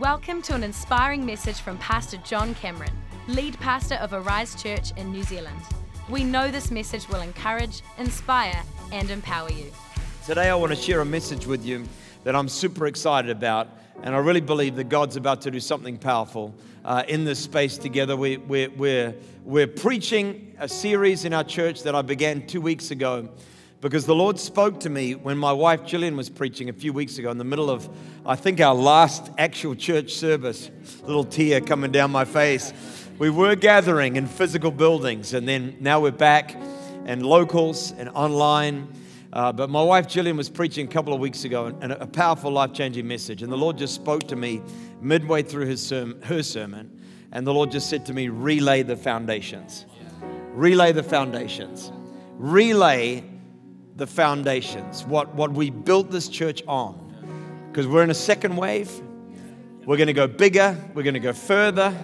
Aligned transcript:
Welcome 0.00 0.42
to 0.42 0.54
an 0.54 0.62
inspiring 0.62 1.24
message 1.24 1.60
from 1.60 1.78
Pastor 1.78 2.18
John 2.18 2.54
Cameron, 2.56 2.90
lead 3.28 3.58
pastor 3.60 3.94
of 3.94 4.12
Arise 4.12 4.60
Church 4.62 4.92
in 4.98 5.10
New 5.10 5.22
Zealand. 5.22 5.58
We 6.10 6.22
know 6.22 6.50
this 6.50 6.70
message 6.70 7.08
will 7.08 7.22
encourage, 7.22 7.80
inspire, 7.96 8.62
and 8.92 9.10
empower 9.10 9.50
you. 9.50 9.72
Today, 10.26 10.50
I 10.50 10.54
want 10.54 10.72
to 10.72 10.76
share 10.76 11.00
a 11.00 11.04
message 11.06 11.46
with 11.46 11.64
you 11.64 11.86
that 12.24 12.36
I'm 12.36 12.46
super 12.48 12.88
excited 12.88 13.30
about, 13.30 13.68
and 14.02 14.14
I 14.14 14.18
really 14.18 14.42
believe 14.42 14.76
that 14.76 14.90
God's 14.90 15.16
about 15.16 15.40
to 15.42 15.50
do 15.50 15.60
something 15.60 15.96
powerful 15.96 16.54
uh, 16.84 17.04
in 17.08 17.24
this 17.24 17.38
space 17.38 17.78
together. 17.78 18.16
We, 18.16 18.36
we're, 18.36 18.68
we're, 18.70 19.14
we're 19.44 19.66
preaching 19.66 20.54
a 20.58 20.68
series 20.68 21.24
in 21.24 21.32
our 21.32 21.44
church 21.44 21.84
that 21.84 21.94
I 21.94 22.02
began 22.02 22.46
two 22.46 22.60
weeks 22.60 22.90
ago 22.90 23.30
because 23.80 24.06
the 24.06 24.14
Lord 24.14 24.38
spoke 24.38 24.80
to 24.80 24.90
me 24.90 25.14
when 25.14 25.36
my 25.36 25.52
wife 25.52 25.82
Jillian 25.82 26.16
was 26.16 26.30
preaching 26.30 26.68
a 26.68 26.72
few 26.72 26.92
weeks 26.92 27.18
ago 27.18 27.30
in 27.30 27.38
the 27.38 27.44
middle 27.44 27.70
of, 27.70 27.88
I 28.24 28.34
think, 28.34 28.60
our 28.60 28.74
last 28.74 29.30
actual 29.36 29.74
church 29.74 30.12
service. 30.14 30.70
Little 31.02 31.24
tear 31.24 31.60
coming 31.60 31.92
down 31.92 32.10
my 32.10 32.24
face. 32.24 32.72
We 33.18 33.30
were 33.30 33.54
gathering 33.54 34.16
in 34.16 34.26
physical 34.26 34.70
buildings, 34.70 35.34
and 35.34 35.46
then 35.46 35.76
now 35.80 36.00
we're 36.00 36.10
back 36.10 36.56
and 37.04 37.24
locals 37.24 37.92
and 37.92 38.08
online. 38.10 38.88
Uh, 39.32 39.52
but 39.52 39.68
my 39.68 39.82
wife 39.82 40.08
Jillian 40.08 40.36
was 40.36 40.48
preaching 40.48 40.86
a 40.86 40.90
couple 40.90 41.12
of 41.12 41.20
weeks 41.20 41.44
ago 41.44 41.66
and 41.80 41.92
a 41.92 42.06
powerful, 42.06 42.50
life 42.50 42.72
changing 42.72 43.06
message. 43.06 43.42
And 43.42 43.52
the 43.52 43.58
Lord 43.58 43.76
just 43.76 43.94
spoke 43.94 44.26
to 44.28 44.36
me 44.36 44.62
midway 45.02 45.42
through 45.42 45.66
his 45.66 45.86
sermon, 45.86 46.22
her 46.22 46.42
sermon. 46.42 46.90
And 47.32 47.46
the 47.46 47.52
Lord 47.52 47.70
just 47.70 47.90
said 47.90 48.06
to 48.06 48.14
me, 48.14 48.28
Relay 48.28 48.82
the 48.82 48.96
foundations. 48.96 49.84
Relay 50.52 50.92
the 50.92 51.02
foundations. 51.02 51.92
Relay 52.38 53.24
the 53.96 54.06
foundations, 54.06 55.04
what, 55.04 55.34
what 55.34 55.52
we 55.52 55.70
built 55.70 56.10
this 56.10 56.28
church 56.28 56.62
on. 56.68 57.02
Because 57.70 57.86
we're 57.86 58.02
in 58.02 58.10
a 58.10 58.14
second 58.14 58.56
wave. 58.56 58.90
We're 59.84 59.96
going 59.96 60.08
to 60.08 60.12
go 60.12 60.26
bigger. 60.26 60.76
We're 60.94 61.02
going 61.02 61.14
to 61.14 61.20
go 61.20 61.32
further. 61.32 61.94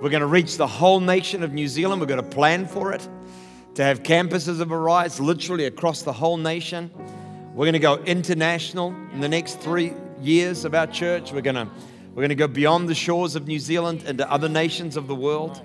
We're 0.00 0.10
going 0.10 0.20
to 0.20 0.26
reach 0.26 0.56
the 0.56 0.66
whole 0.66 1.00
nation 1.00 1.42
of 1.42 1.52
New 1.52 1.68
Zealand. 1.68 2.00
We're 2.00 2.08
going 2.08 2.22
to 2.22 2.28
plan 2.28 2.66
for 2.66 2.92
it 2.92 3.08
to 3.74 3.84
have 3.84 4.02
campuses 4.02 4.60
of 4.60 4.72
Arise 4.72 5.20
literally 5.20 5.66
across 5.66 6.02
the 6.02 6.12
whole 6.12 6.36
nation. 6.36 6.90
We're 7.54 7.66
going 7.66 7.74
to 7.74 7.78
go 7.78 7.98
international 8.04 8.94
in 9.12 9.20
the 9.20 9.28
next 9.28 9.60
three 9.60 9.94
years 10.20 10.64
of 10.64 10.74
our 10.74 10.86
church. 10.86 11.32
We're 11.32 11.40
going 11.40 11.56
to, 11.56 11.68
we're 12.10 12.22
going 12.22 12.30
to 12.30 12.34
go 12.34 12.48
beyond 12.48 12.88
the 12.88 12.94
shores 12.94 13.36
of 13.36 13.46
New 13.46 13.58
Zealand 13.58 14.04
into 14.04 14.30
other 14.30 14.48
nations 14.48 14.96
of 14.96 15.06
the 15.06 15.14
world. 15.14 15.60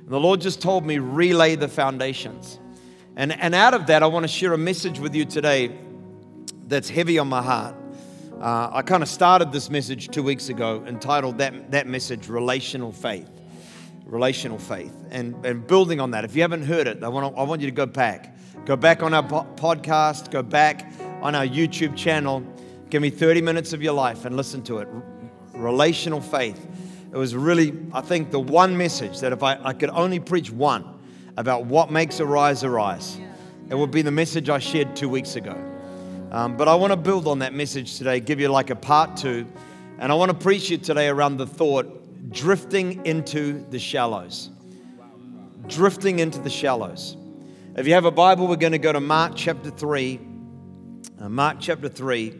And 0.00 0.10
the 0.10 0.20
Lord 0.20 0.40
just 0.40 0.60
told 0.60 0.84
me, 0.84 0.98
relay 0.98 1.56
the 1.56 1.68
foundations. 1.68 2.58
And, 3.14 3.32
and 3.32 3.54
out 3.54 3.74
of 3.74 3.88
that, 3.88 4.02
I 4.02 4.06
want 4.06 4.24
to 4.24 4.28
share 4.28 4.54
a 4.54 4.58
message 4.58 4.98
with 4.98 5.14
you 5.14 5.26
today 5.26 5.76
that's 6.66 6.88
heavy 6.88 7.18
on 7.18 7.28
my 7.28 7.42
heart. 7.42 7.74
Uh, 8.40 8.70
I 8.72 8.80
kind 8.82 9.02
of 9.02 9.08
started 9.08 9.52
this 9.52 9.68
message 9.68 10.08
two 10.08 10.22
weeks 10.22 10.48
ago 10.48 10.82
entitled 10.86 11.36
that, 11.38 11.70
that 11.72 11.86
message 11.86 12.28
Relational 12.28 12.90
Faith. 12.90 13.28
Relational 14.06 14.58
Faith. 14.58 14.94
And, 15.10 15.44
and 15.44 15.66
building 15.66 16.00
on 16.00 16.12
that, 16.12 16.24
if 16.24 16.34
you 16.34 16.40
haven't 16.40 16.62
heard 16.62 16.86
it, 16.86 17.04
I 17.04 17.08
want, 17.08 17.34
to, 17.34 17.40
I 17.40 17.44
want 17.44 17.60
you 17.60 17.66
to 17.66 17.74
go 17.74 17.84
back. 17.84 18.34
Go 18.64 18.76
back 18.76 19.02
on 19.02 19.12
our 19.12 19.22
po- 19.22 19.46
podcast, 19.56 20.30
go 20.30 20.42
back 20.42 20.90
on 21.20 21.34
our 21.34 21.46
YouTube 21.46 21.94
channel. 21.94 22.42
Give 22.88 23.02
me 23.02 23.10
30 23.10 23.42
minutes 23.42 23.74
of 23.74 23.82
your 23.82 23.92
life 23.92 24.24
and 24.24 24.38
listen 24.38 24.62
to 24.64 24.78
it. 24.78 24.88
Relational 25.52 26.22
Faith. 26.22 26.66
It 27.12 27.16
was 27.16 27.36
really, 27.36 27.78
I 27.92 28.00
think, 28.00 28.30
the 28.30 28.40
one 28.40 28.74
message 28.78 29.20
that 29.20 29.32
if 29.32 29.42
I, 29.42 29.58
I 29.62 29.74
could 29.74 29.90
only 29.90 30.18
preach 30.18 30.50
one, 30.50 30.98
about 31.36 31.66
what 31.66 31.90
makes 31.90 32.20
Arise 32.20 32.64
Arise. 32.64 33.18
It 33.68 33.74
would 33.74 33.90
be 33.90 34.02
the 34.02 34.10
message 34.10 34.50
I 34.50 34.58
shared 34.58 34.94
two 34.94 35.08
weeks 35.08 35.36
ago. 35.36 35.56
Um, 36.30 36.56
but 36.56 36.68
I 36.68 36.74
want 36.74 36.92
to 36.92 36.96
build 36.96 37.26
on 37.26 37.40
that 37.40 37.52
message 37.52 37.98
today, 37.98 38.20
give 38.20 38.40
you 38.40 38.48
like 38.48 38.70
a 38.70 38.76
part 38.76 39.16
two. 39.16 39.46
And 39.98 40.10
I 40.10 40.14
want 40.14 40.30
to 40.30 40.36
preach 40.36 40.70
you 40.70 40.78
today 40.78 41.08
around 41.08 41.36
the 41.36 41.46
thought 41.46 42.30
drifting 42.32 43.04
into 43.04 43.64
the 43.70 43.78
shallows. 43.78 44.50
Drifting 45.66 46.18
into 46.18 46.38
the 46.38 46.50
shallows. 46.50 47.16
If 47.76 47.86
you 47.86 47.94
have 47.94 48.04
a 48.04 48.10
Bible, 48.10 48.48
we're 48.48 48.56
going 48.56 48.72
to 48.72 48.78
go 48.78 48.92
to 48.92 49.00
Mark 49.00 49.32
chapter 49.36 49.70
3. 49.70 50.20
Uh, 51.20 51.28
Mark 51.28 51.58
chapter 51.60 51.88
3 51.88 52.34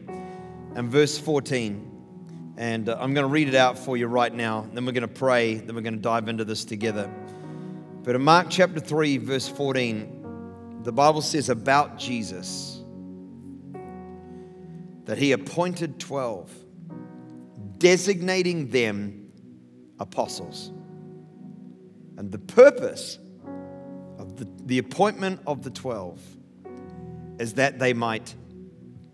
and 0.75 0.91
verse 0.91 1.19
14. 1.19 2.54
And 2.56 2.88
uh, 2.88 2.97
I'm 3.00 3.14
going 3.14 3.25
to 3.25 3.32
read 3.32 3.48
it 3.48 3.54
out 3.54 3.78
for 3.78 3.97
you 3.97 4.06
right 4.06 4.32
now. 4.32 4.66
Then 4.72 4.84
we're 4.84 4.92
going 4.92 5.02
to 5.02 5.08
pray. 5.08 5.54
Then 5.54 5.75
we're 5.75 5.82
going 5.82 5.94
to 5.94 6.00
dive 6.00 6.28
into 6.28 6.44
this 6.44 6.64
together. 6.64 7.10
But 8.04 8.16
in 8.16 8.22
Mark 8.22 8.48
chapter 8.50 8.80
3, 8.80 9.18
verse 9.18 9.46
14, 9.48 10.80
the 10.82 10.90
Bible 10.92 11.22
says 11.22 11.48
about 11.48 11.98
Jesus 11.98 12.80
that 15.04 15.18
he 15.18 15.32
appointed 15.32 16.00
12, 16.00 16.50
designating 17.78 18.70
them 18.70 19.30
apostles. 20.00 20.72
And 22.16 22.32
the 22.32 22.38
purpose 22.38 23.18
of 24.19 24.36
the, 24.36 24.48
the 24.66 24.78
appointment 24.78 25.40
of 25.46 25.62
the 25.62 25.70
12 25.70 26.20
is 27.38 27.54
that 27.54 27.78
they 27.78 27.92
might 27.92 28.34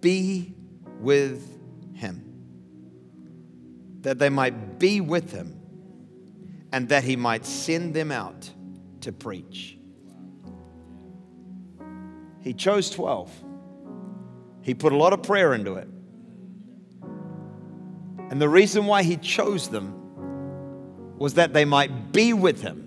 be 0.01 0.55
with 1.01 1.59
him. 1.95 2.25
That 4.01 4.19
they 4.19 4.31
might 4.31 4.79
be 4.79 5.03
with 5.03 5.31
him 5.31 5.61
and 6.73 6.89
that 6.89 7.05
he 7.05 7.17
might 7.17 7.45
send 7.45 7.93
them 7.95 8.11
out 8.11 8.51
to 9.03 9.13
preach. 9.13 9.79
He 12.41 12.55
chose 12.55 12.91
12. 12.91 13.31
He 14.63 14.75
put 14.75 14.93
a 14.93 14.97
lot 14.97 15.13
of 15.13 15.23
prayer 15.23 15.55
into 15.55 15.75
it. 15.75 15.89
And 18.31 18.41
the 18.41 18.49
reason 18.49 18.87
why 18.87 19.03
he 19.03 19.17
chose 19.17 19.69
them 19.69 19.95
was 21.19 21.35
that 21.35 21.53
they 21.53 21.65
might 21.65 22.13
be 22.13 22.33
with 22.33 22.61
him 22.61 22.85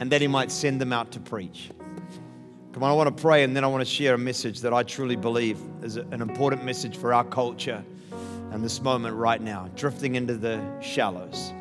and 0.00 0.10
that 0.10 0.20
he 0.20 0.26
might 0.26 0.50
send 0.50 0.80
them 0.80 0.92
out 0.92 1.12
to 1.12 1.20
preach. 1.20 1.70
Come 2.72 2.82
on, 2.82 2.90
I 2.90 2.94
want 2.94 3.16
to 3.16 3.22
pray 3.22 3.44
and 3.44 3.56
then 3.56 3.62
I 3.62 3.68
want 3.68 3.82
to 3.82 3.90
share 3.90 4.14
a 4.14 4.18
message 4.18 4.60
that 4.62 4.74
I 4.74 4.82
truly 4.82 5.16
believe 5.16 5.58
is 5.82 5.96
an 5.96 6.20
important 6.20 6.64
message 6.64 6.96
for 6.96 7.14
our 7.14 7.24
culture 7.24 7.84
and 8.50 8.64
this 8.64 8.82
moment 8.82 9.14
right 9.16 9.40
now, 9.40 9.70
drifting 9.76 10.16
into 10.16 10.36
the 10.36 10.60
shallows. 10.80 11.52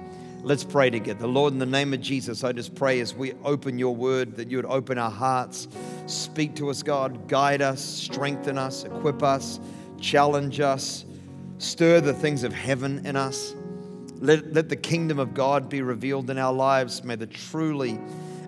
Let's 0.45 0.65
pray 0.65 0.89
together. 0.89 1.25
Lord, 1.25 1.53
in 1.53 1.59
the 1.59 1.65
name 1.65 1.93
of 1.93 2.01
Jesus, 2.01 2.43
I 2.43 2.51
just 2.51 2.75
pray 2.75 2.99
as 2.99 3.15
we 3.15 3.31
open 3.45 3.79
your 3.79 3.95
word 3.95 4.35
that 4.35 4.51
you 4.51 4.57
would 4.57 4.65
open 4.65 4.97
our 4.97 5.09
hearts. 5.09 5.69
Speak 6.05 6.53
to 6.57 6.69
us, 6.69 6.83
God. 6.83 7.29
Guide 7.29 7.61
us, 7.61 7.81
strengthen 7.81 8.57
us, 8.57 8.83
equip 8.83 9.23
us, 9.23 9.61
challenge 10.01 10.59
us, 10.59 11.05
stir 11.59 12.01
the 12.01 12.13
things 12.13 12.43
of 12.43 12.51
heaven 12.51 13.05
in 13.05 13.15
us. 13.15 13.55
Let, 14.15 14.51
let 14.51 14.67
the 14.67 14.75
kingdom 14.75 15.17
of 15.17 15.33
God 15.33 15.69
be 15.69 15.81
revealed 15.81 16.29
in 16.29 16.37
our 16.37 16.51
lives. 16.51 17.05
May 17.05 17.15
the 17.15 17.27
truly 17.27 17.97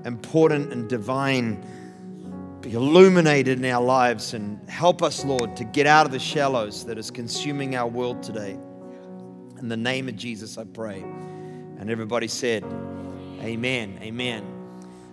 important 0.03 0.73
and 0.73 0.89
divine 0.89 1.63
be 2.59 2.73
illuminated 2.73 3.57
in 3.57 3.71
our 3.71 3.81
lives 3.81 4.33
and 4.33 4.69
help 4.69 5.01
us, 5.01 5.23
Lord, 5.23 5.55
to 5.55 5.63
get 5.63 5.87
out 5.87 6.05
of 6.05 6.11
the 6.11 6.19
shallows 6.19 6.85
that 6.87 6.97
is 6.97 7.09
consuming 7.09 7.77
our 7.77 7.87
world 7.87 8.21
today. 8.21 8.59
In 9.59 9.69
the 9.69 9.77
name 9.77 10.09
of 10.09 10.17
Jesus, 10.17 10.57
I 10.57 10.65
pray. 10.65 11.01
And 11.79 11.89
everybody 11.89 12.27
said, 12.27 12.63
Amen, 13.41 13.99
amen. 14.01 14.43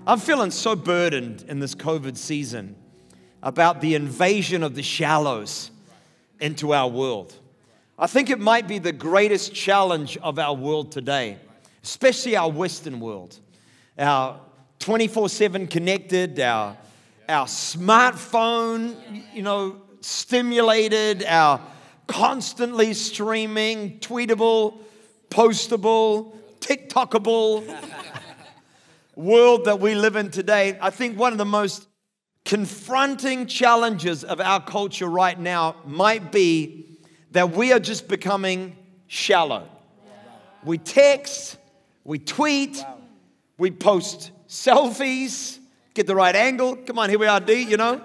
I'm 0.06 0.18
feeling 0.18 0.50
so 0.50 0.74
burdened 0.74 1.44
in 1.48 1.60
this 1.60 1.74
COVID 1.74 2.16
season 2.16 2.76
about 3.42 3.80
the 3.80 3.94
invasion 3.94 4.62
of 4.62 4.74
the 4.74 4.82
shallows 4.82 5.70
into 6.40 6.72
our 6.72 6.88
world. 6.88 7.34
I 7.98 8.06
think 8.06 8.30
it 8.30 8.40
might 8.40 8.66
be 8.66 8.78
the 8.78 8.92
greatest 8.92 9.54
challenge 9.54 10.16
of 10.18 10.38
our 10.38 10.54
world 10.54 10.92
today, 10.92 11.38
especially 11.82 12.36
our 12.36 12.50
Western 12.50 13.00
world. 13.00 13.38
Our 13.98 14.40
24 14.78 15.28
7 15.28 15.66
connected, 15.66 16.40
our, 16.40 16.76
our 17.28 17.46
smartphone, 17.46 18.96
you 19.34 19.42
know, 19.42 19.82
stimulated, 20.00 21.24
our 21.24 21.60
constantly 22.06 22.94
streaming, 22.94 23.98
tweetable, 24.00 24.78
postable, 25.30 26.34
TikTokable 26.62 27.76
world 29.16 29.64
that 29.64 29.80
we 29.80 29.94
live 29.94 30.16
in 30.16 30.30
today, 30.30 30.78
I 30.80 30.90
think 30.90 31.18
one 31.18 31.32
of 31.32 31.38
the 31.38 31.44
most 31.44 31.88
confronting 32.44 33.46
challenges 33.46 34.22
of 34.22 34.40
our 34.40 34.60
culture 34.60 35.08
right 35.08 35.38
now 35.38 35.76
might 35.84 36.30
be 36.30 36.98
that 37.32 37.50
we 37.50 37.72
are 37.72 37.80
just 37.80 38.06
becoming 38.08 38.76
shallow. 39.08 39.68
We 40.64 40.78
text, 40.78 41.56
we 42.04 42.20
tweet, 42.20 42.82
we 43.58 43.72
post 43.72 44.30
selfies, 44.48 45.58
get 45.94 46.06
the 46.06 46.14
right 46.14 46.34
angle. 46.34 46.76
Come 46.76 46.98
on, 46.98 47.10
here 47.10 47.18
we 47.18 47.26
are, 47.26 47.40
D, 47.40 47.62
you 47.62 47.76
know. 47.76 48.00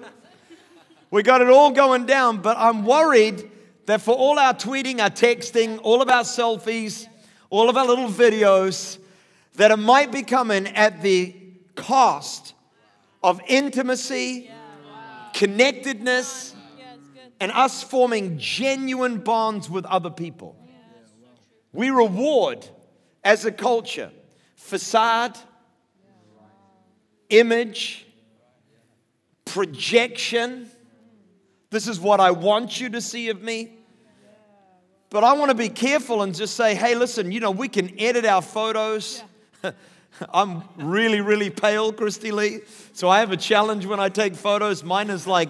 We 1.12 1.22
got 1.22 1.42
it 1.42 1.50
all 1.50 1.72
going 1.72 2.06
down, 2.06 2.42
but 2.42 2.58
I'm 2.58 2.86
worried 2.86 3.52
that 3.86 4.02
for 4.02 4.16
all 4.16 4.40
our 4.40 4.54
tweeting, 4.54 5.00
our 5.00 5.10
texting, 5.10 5.80
all 5.84 6.02
of 6.02 6.10
our 6.10 6.24
selfies, 6.24 7.08
all 7.50 7.70
of 7.70 7.78
our 7.78 7.86
little 7.86 8.10
videos, 8.10 8.98
that 9.56 9.72
it 9.72 9.78
might 9.78 10.12
be 10.12 10.24
coming 10.24 10.68
at 10.68 11.02
the 11.02 11.36
cost 11.76 12.54
of 13.24 13.42
intimacy, 13.48 14.52
connectedness, 15.34 16.56
and 17.40 17.52
us 17.52 17.84
forming 17.84 18.38
genuine 18.38 19.20
bonds 19.20 19.70
with 19.70 19.86
other 19.86 20.10
people. 20.10 20.56
We 21.74 21.90
reward 21.90 22.68
as 23.24 23.46
a 23.46 23.52
culture 23.52 24.12
facade, 24.56 25.38
image, 27.30 28.06
projection. 29.46 30.70
This 31.70 31.88
is 31.88 32.00
what 32.00 32.20
I 32.20 32.32
want 32.32 32.80
you 32.82 32.90
to 32.90 33.02
see 33.02 33.30
of 33.30 33.42
me. 33.42 33.77
But 35.10 35.24
I 35.24 35.34
want 35.34 35.50
to 35.52 35.56
be 35.56 35.70
careful 35.70 36.22
and 36.22 36.36
just 36.36 36.56
say, 36.56 36.76
hey, 36.76 36.94
listen, 36.94 37.32
you 37.32 37.40
know, 37.40 37.52
we 37.52 37.70
can 37.70 37.98
edit 38.00 38.26
our 38.26 38.42
photos. 38.42 39.24
I'm 40.34 40.64
really, 40.76 41.22
really 41.22 41.50
pale, 41.50 41.94
Christy 41.94 42.32
Lee. 42.32 42.60
So 42.94 43.08
I 43.08 43.20
have 43.20 43.32
a 43.32 43.38
challenge 43.38 43.86
when 43.86 44.00
I 44.00 44.10
take 44.10 44.36
photos. 44.36 44.84
Mine 44.84 45.10
is 45.10 45.26
like 45.26 45.50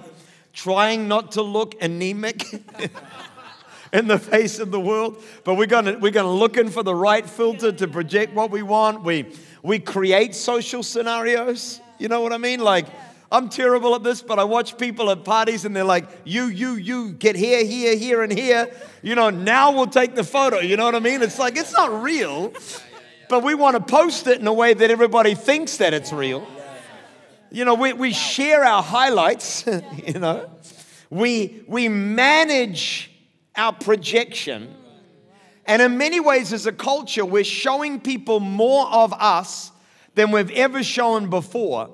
trying 0.53 1.07
not 1.07 1.31
to 1.33 1.41
look 1.41 1.81
anemic 1.81 2.43
in 3.93 4.07
the 4.07 4.19
face 4.19 4.59
of 4.59 4.69
the 4.69 4.79
world. 4.79 5.23
But 5.43 5.55
we're 5.55 5.65
gonna 5.65 5.97
we're 5.97 6.11
gonna 6.11 6.31
looking 6.31 6.69
for 6.69 6.83
the 6.83 6.93
right 6.93 7.27
filter 7.27 7.71
to 7.71 7.87
project 7.87 8.33
what 8.33 8.51
we 8.51 8.61
want. 8.61 9.03
We 9.03 9.33
we 9.63 9.79
create 9.79 10.35
social 10.35 10.83
scenarios. 10.83 11.79
You 11.97 12.09
know 12.09 12.21
what 12.21 12.33
I 12.33 12.37
mean? 12.37 12.59
Like 12.59 12.87
I'm 13.31 13.49
terrible 13.49 13.93
at 13.95 14.03
this, 14.03 14.21
but 14.21 14.39
I 14.39 14.45
watch 14.45 14.77
people 14.77 15.11
at 15.11 15.25
parties 15.25 15.65
and 15.65 15.75
they're 15.75 15.83
like, 15.83 16.07
you, 16.23 16.45
you, 16.45 16.75
you, 16.75 17.11
get 17.11 17.35
here, 17.35 17.65
here, 17.65 17.97
here, 17.97 18.21
and 18.21 18.31
here. 18.31 18.71
You 19.01 19.15
know, 19.15 19.29
now 19.29 19.73
we'll 19.73 19.87
take 19.87 20.15
the 20.15 20.23
photo. 20.23 20.59
You 20.59 20.77
know 20.77 20.85
what 20.85 20.95
I 20.95 20.99
mean? 20.99 21.21
It's 21.21 21.37
like, 21.37 21.57
it's 21.57 21.73
not 21.73 22.01
real, 22.01 22.53
but 23.27 23.43
we 23.43 23.53
want 23.53 23.75
to 23.75 23.83
post 23.83 24.27
it 24.27 24.39
in 24.39 24.47
a 24.47 24.53
way 24.53 24.73
that 24.73 24.89
everybody 24.89 25.35
thinks 25.35 25.77
that 25.77 25.93
it's 25.93 26.13
real. 26.13 26.47
You 27.51 27.65
know, 27.65 27.73
we, 27.73 27.91
we 27.93 28.13
share 28.13 28.63
our 28.63 28.81
highlights, 28.81 29.65
you 30.05 30.19
know, 30.19 30.49
we, 31.09 31.63
we 31.67 31.89
manage 31.89 33.11
our 33.55 33.73
projection. 33.73 34.73
And 35.65 35.81
in 35.81 35.97
many 35.97 36.21
ways, 36.21 36.53
as 36.53 36.65
a 36.65 36.71
culture, 36.71 37.25
we're 37.25 37.43
showing 37.43 37.99
people 37.99 38.39
more 38.39 38.87
of 38.87 39.11
us 39.13 39.71
than 40.15 40.31
we've 40.31 40.51
ever 40.51 40.81
shown 40.81 41.29
before. 41.29 41.89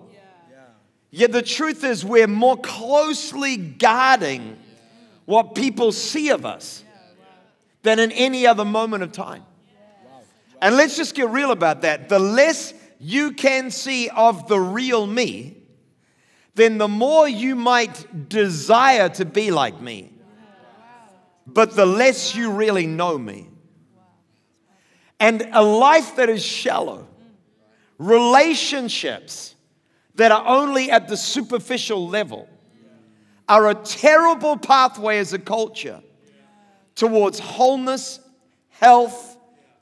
Yet 1.15 1.31
the 1.31 1.43
truth 1.43 1.83
is, 1.83 2.03
we're 2.03 2.25
more 2.25 2.57
closely 2.57 3.55
guarding 3.55 4.57
what 5.25 5.53
people 5.53 5.91
see 5.91 6.29
of 6.29 6.43
us 6.43 6.83
than 7.83 7.99
in 7.99 8.11
any 8.13 8.47
other 8.47 8.65
moment 8.65 9.03
of 9.03 9.11
time. 9.11 9.43
And 10.59 10.75
let's 10.75 10.97
just 10.97 11.13
get 11.13 11.29
real 11.29 11.51
about 11.51 11.83
that. 11.83 12.09
The 12.09 12.17
less 12.17 12.73
you 12.99 13.33
can 13.33 13.69
see 13.69 14.09
of 14.09 14.47
the 14.47 14.59
real 14.59 15.05
me, 15.05 15.57
then 16.55 16.79
the 16.79 16.87
more 16.87 17.29
you 17.29 17.55
might 17.55 18.27
desire 18.27 19.09
to 19.09 19.23
be 19.23 19.51
like 19.51 19.79
me, 19.79 20.11
but 21.45 21.75
the 21.75 21.85
less 21.85 22.35
you 22.35 22.53
really 22.53 22.87
know 22.87 23.19
me. 23.19 23.49
And 25.19 25.47
a 25.51 25.61
life 25.61 26.15
that 26.15 26.29
is 26.29 26.43
shallow, 26.43 27.07
relationships 27.99 29.52
that 30.15 30.31
are 30.31 30.45
only 30.45 30.91
at 30.91 31.07
the 31.07 31.17
superficial 31.17 32.07
level 32.07 32.47
are 33.47 33.69
a 33.69 33.75
terrible 33.75 34.57
pathway 34.57 35.17
as 35.17 35.33
a 35.33 35.39
culture 35.39 36.01
towards 36.95 37.39
wholeness, 37.39 38.19
health, 38.69 39.37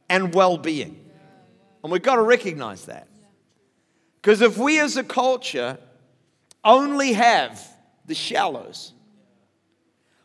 and 0.09 0.33
well 0.33 0.57
being. 0.57 0.99
And 1.83 1.91
we've 1.91 2.01
got 2.01 2.15
to 2.15 2.21
recognize 2.21 2.85
that. 2.85 3.07
Because 4.21 4.41
if 4.41 4.57
we 4.57 4.79
as 4.79 4.97
a 4.97 5.03
culture 5.03 5.77
only 6.63 7.13
have 7.13 7.65
the 8.05 8.13
shallows, 8.13 8.93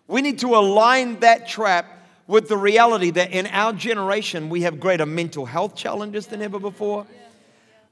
we 0.07 0.23
need 0.23 0.39
to 0.41 0.55
align 0.55 1.21
that 1.21 1.49
trap 1.49 1.87
with 2.27 2.49
the 2.49 2.57
reality 2.57 3.11
that 3.11 3.31
in 3.33 3.47
our 3.47 3.73
generation 3.73 4.49
we 4.49 4.63
have 4.63 4.81
greater 4.81 5.07
mental 5.07 5.47
health 5.47 5.77
challenges 5.77 6.27
than 6.27 6.43
ever 6.43 6.59
before. 6.59 7.07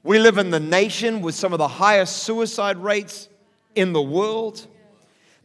We 0.05 0.19
live 0.19 0.37
in 0.37 0.51
the 0.51 0.59
nation 0.59 1.21
with 1.21 1.33
some 1.33 1.51
of 1.51 1.57
the 1.57 1.67
highest 1.67 2.17
suicide 2.17 2.77
rates 2.77 3.27
in 3.73 3.91
the 3.91 4.01
world. 4.03 4.67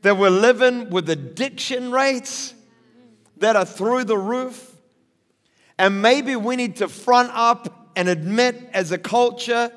That 0.02 0.18
we're 0.18 0.28
living 0.28 0.90
with 0.90 1.08
addiction 1.08 1.90
rates 1.90 2.52
that 3.38 3.56
are 3.56 3.64
through 3.64 4.04
the 4.04 4.18
roof. 4.18 4.70
And 5.78 6.02
maybe 6.02 6.36
we 6.36 6.56
need 6.56 6.76
to 6.76 6.88
front 6.88 7.30
up 7.32 7.90
and 7.96 8.06
admit 8.06 8.68
as 8.74 8.92
a 8.92 8.98
culture, 8.98 9.72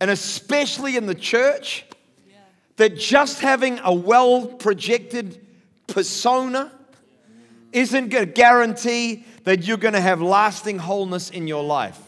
and 0.00 0.10
especially 0.10 0.96
in 0.96 1.04
the 1.04 1.14
church, 1.14 1.84
that 2.76 2.96
just 2.96 3.40
having 3.40 3.80
a 3.80 3.92
well 3.92 4.46
projected 4.46 5.46
persona 5.88 6.72
isn't 7.70 8.08
going 8.08 8.24
to 8.24 8.32
guarantee 8.32 9.26
that 9.44 9.64
you're 9.64 9.76
going 9.76 9.92
to 9.92 10.00
have 10.00 10.22
lasting 10.22 10.78
wholeness 10.78 11.28
in 11.28 11.46
your 11.46 11.62
life. 11.62 12.00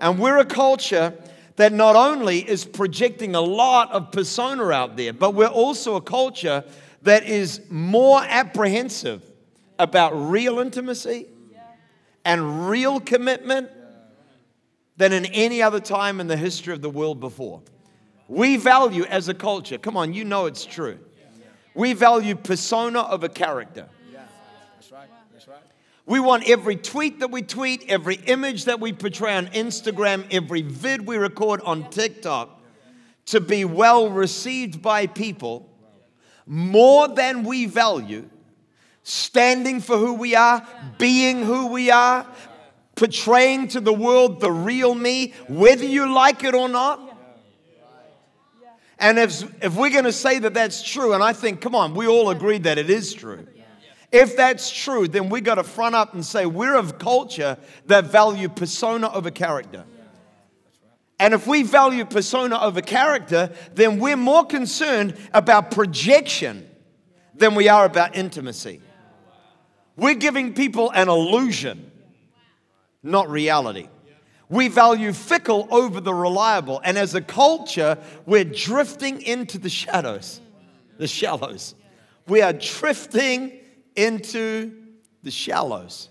And 0.00 0.18
we're 0.18 0.38
a 0.38 0.44
culture 0.44 1.14
that 1.56 1.72
not 1.72 1.94
only 1.94 2.38
is 2.38 2.64
projecting 2.64 3.34
a 3.34 3.40
lot 3.40 3.92
of 3.92 4.12
persona 4.12 4.68
out 4.70 4.96
there, 4.96 5.12
but 5.12 5.34
we're 5.34 5.46
also 5.46 5.96
a 5.96 6.00
culture 6.00 6.64
that 7.02 7.24
is 7.24 7.60
more 7.70 8.22
apprehensive 8.22 9.22
about 9.78 10.12
real 10.12 10.58
intimacy 10.58 11.26
and 12.24 12.68
real 12.68 13.00
commitment 13.00 13.70
than 14.96 15.12
in 15.12 15.26
any 15.26 15.62
other 15.62 15.80
time 15.80 16.20
in 16.20 16.26
the 16.26 16.36
history 16.36 16.72
of 16.72 16.82
the 16.82 16.90
world 16.90 17.20
before. 17.20 17.62
We 18.28 18.56
value 18.56 19.04
as 19.04 19.28
a 19.28 19.34
culture, 19.34 19.78
come 19.78 19.96
on, 19.96 20.12
you 20.12 20.24
know 20.24 20.46
it's 20.46 20.64
true. 20.64 20.98
We 21.74 21.94
value 21.94 22.36
persona 22.36 23.08
over 23.08 23.28
character. 23.28 23.88
We 26.06 26.20
want 26.20 26.48
every 26.48 26.76
tweet 26.76 27.20
that 27.20 27.30
we 27.30 27.42
tweet, 27.42 27.84
every 27.88 28.16
image 28.16 28.64
that 28.64 28.80
we 28.80 28.92
portray 28.92 29.34
on 29.36 29.46
Instagram, 29.48 30.26
every 30.30 30.62
vid 30.62 31.06
we 31.06 31.16
record 31.16 31.60
on 31.62 31.88
TikTok 31.90 32.60
to 33.26 33.40
be 33.40 33.64
well 33.64 34.08
received 34.08 34.82
by 34.82 35.06
people 35.06 35.68
more 36.46 37.06
than 37.06 37.44
we 37.44 37.66
value 37.66 38.28
standing 39.02 39.80
for 39.80 39.96
who 39.96 40.14
we 40.14 40.34
are, 40.34 40.66
being 40.98 41.44
who 41.44 41.68
we 41.68 41.90
are, 41.90 42.26
portraying 42.96 43.68
to 43.68 43.80
the 43.80 43.92
world 43.92 44.40
the 44.40 44.52
real 44.52 44.94
me, 44.94 45.32
whether 45.48 45.84
you 45.84 46.12
like 46.12 46.44
it 46.44 46.54
or 46.54 46.68
not. 46.68 47.00
And 48.98 49.18
if, 49.18 49.42
if 49.64 49.74
we're 49.76 49.90
going 49.90 50.04
to 50.04 50.12
say 50.12 50.38
that 50.40 50.52
that's 50.52 50.82
true, 50.82 51.14
and 51.14 51.22
I 51.22 51.32
think, 51.32 51.62
come 51.62 51.74
on, 51.74 51.94
we 51.94 52.06
all 52.06 52.28
agree 52.28 52.58
that 52.58 52.76
it 52.76 52.90
is 52.90 53.14
true. 53.14 53.46
If 54.12 54.36
that's 54.36 54.70
true, 54.70 55.06
then 55.06 55.28
we 55.28 55.40
got 55.40 55.56
to 55.56 55.64
front 55.64 55.94
up 55.94 56.14
and 56.14 56.24
say 56.24 56.46
we're 56.46 56.76
of 56.76 56.98
culture 56.98 57.56
that 57.86 58.06
value 58.06 58.48
persona 58.48 59.10
over 59.12 59.30
character. 59.30 59.84
And 61.20 61.34
if 61.34 61.46
we 61.46 61.62
value 61.62 62.04
persona 62.04 62.58
over 62.58 62.80
character, 62.80 63.52
then 63.74 64.00
we're 64.00 64.16
more 64.16 64.44
concerned 64.44 65.16
about 65.34 65.70
projection 65.70 66.66
than 67.34 67.54
we 67.54 67.68
are 67.68 67.84
about 67.84 68.16
intimacy. 68.16 68.80
We're 69.96 70.14
giving 70.14 70.54
people 70.54 70.90
an 70.90 71.08
illusion, 71.08 71.90
not 73.02 73.30
reality. 73.30 73.88
We 74.48 74.68
value 74.68 75.12
fickle 75.12 75.68
over 75.70 76.00
the 76.00 76.14
reliable. 76.14 76.80
And 76.82 76.98
as 76.98 77.14
a 77.14 77.20
culture, 77.20 77.98
we're 78.26 78.44
drifting 78.44 79.22
into 79.22 79.58
the 79.58 79.68
shadows, 79.68 80.40
the 80.98 81.06
shallows. 81.06 81.74
We 82.26 82.40
are 82.40 82.54
drifting 82.54 83.59
into 84.04 84.72
the 85.22 85.30
shallows. 85.30 86.08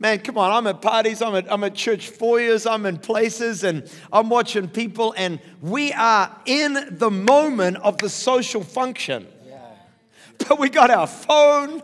Man, 0.00 0.20
come 0.20 0.38
on, 0.38 0.52
I'm 0.52 0.66
at 0.68 0.80
parties, 0.80 1.20
I'm 1.22 1.34
at, 1.34 1.50
I'm 1.50 1.64
at 1.64 1.74
church 1.74 2.08
foyers, 2.10 2.66
I'm 2.66 2.86
in 2.86 2.98
places, 2.98 3.64
and 3.64 3.90
I'm 4.12 4.28
watching 4.28 4.68
people, 4.68 5.12
and 5.16 5.40
we 5.60 5.92
are 5.92 6.30
in 6.46 6.78
the 6.92 7.10
moment 7.10 7.78
of 7.78 7.98
the 7.98 8.08
social 8.08 8.62
function. 8.62 9.26
But 10.46 10.60
we 10.60 10.68
got 10.68 10.92
our 10.92 11.08
phone, 11.08 11.82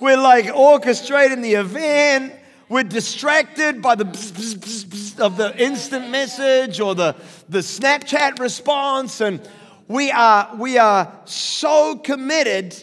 we're 0.00 0.16
like 0.16 0.46
orchestrating 0.46 1.42
the 1.42 1.54
event, 1.54 2.32
we're 2.70 2.82
distracted 2.82 3.82
by 3.82 3.94
the 3.94 4.06
bzz, 4.06 4.56
bzz, 4.56 4.84
bzz, 4.86 5.20
of 5.20 5.36
the 5.36 5.54
instant 5.62 6.08
message 6.08 6.80
or 6.80 6.94
the, 6.94 7.14
the 7.50 7.58
Snapchat 7.58 8.38
response, 8.38 9.20
and 9.20 9.46
we 9.86 10.10
are, 10.10 10.56
we 10.56 10.78
are 10.78 11.12
so 11.26 11.96
committed 11.96 12.74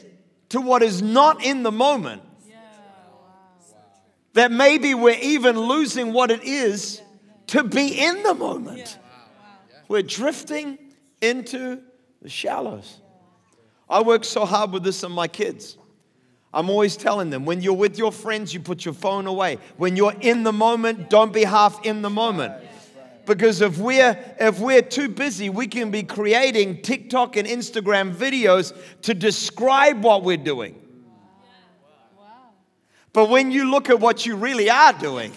to 0.51 0.59
what 0.59 0.83
is 0.83 1.01
not 1.01 1.43
in 1.43 1.63
the 1.63 1.71
moment. 1.71 2.21
That 4.33 4.51
maybe 4.51 4.93
we're 4.93 5.19
even 5.21 5.57
losing 5.57 6.13
what 6.13 6.29
it 6.29 6.43
is 6.43 7.01
to 7.47 7.63
be 7.63 7.87
in 7.87 8.23
the 8.23 8.33
moment. 8.33 8.97
We're 9.87 10.03
drifting 10.03 10.77
into 11.21 11.81
the 12.21 12.29
shallows. 12.29 12.99
I 13.89 14.01
work 14.01 14.23
so 14.23 14.45
hard 14.45 14.71
with 14.71 14.83
this 14.83 15.03
on 15.03 15.11
my 15.13 15.27
kids. 15.27 15.77
I'm 16.53 16.69
always 16.69 16.97
telling 16.97 17.29
them 17.29 17.45
when 17.45 17.61
you're 17.61 17.73
with 17.73 17.97
your 17.97 18.11
friends, 18.11 18.53
you 18.53 18.59
put 18.59 18.83
your 18.83 18.93
phone 18.93 19.27
away. 19.27 19.57
When 19.77 19.95
you're 19.95 20.15
in 20.19 20.43
the 20.43 20.53
moment, 20.53 21.09
don't 21.09 21.31
be 21.31 21.45
half 21.45 21.85
in 21.85 22.01
the 22.01 22.09
moment. 22.09 22.53
Because 23.31 23.61
if 23.61 23.77
we're 23.77 24.19
if 24.41 24.59
we're 24.59 24.81
too 24.81 25.07
busy, 25.07 25.49
we 25.49 25.65
can 25.65 25.89
be 25.89 26.03
creating 26.03 26.81
TikTok 26.81 27.37
and 27.37 27.47
Instagram 27.47 28.13
videos 28.13 28.77
to 29.03 29.13
describe 29.13 30.03
what 30.03 30.25
we're 30.25 30.35
doing. 30.35 30.75
But 33.13 33.29
when 33.29 33.49
you 33.49 33.71
look 33.71 33.89
at 33.89 34.01
what 34.01 34.25
you 34.25 34.35
really 34.35 34.69
are 34.69 34.91
doing, 34.91 35.31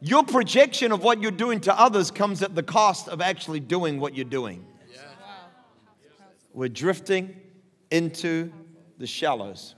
your 0.00 0.24
projection 0.24 0.90
of 0.90 1.04
what 1.04 1.22
you're 1.22 1.30
doing 1.30 1.60
to 1.60 1.80
others 1.80 2.10
comes 2.10 2.42
at 2.42 2.52
the 2.52 2.64
cost 2.64 3.06
of 3.06 3.20
actually 3.20 3.60
doing 3.60 4.00
what 4.00 4.16
you're 4.16 4.24
doing. 4.24 4.66
We're 6.52 6.68
drifting 6.68 7.36
into 7.92 8.52
the 8.98 9.06
shallows. 9.06 9.76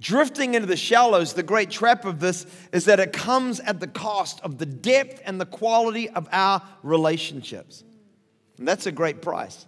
Drifting 0.00 0.54
into 0.54 0.66
the 0.66 0.76
shallows, 0.76 1.32
the 1.32 1.42
great 1.42 1.70
trap 1.70 2.04
of 2.04 2.20
this 2.20 2.46
is 2.72 2.84
that 2.84 3.00
it 3.00 3.12
comes 3.12 3.60
at 3.60 3.80
the 3.80 3.86
cost 3.86 4.40
of 4.40 4.58
the 4.58 4.66
depth 4.66 5.22
and 5.24 5.40
the 5.40 5.46
quality 5.46 6.10
of 6.10 6.28
our 6.32 6.62
relationships. 6.82 7.82
And 8.58 8.68
that's 8.68 8.86
a 8.86 8.92
great 8.92 9.22
price. 9.22 9.66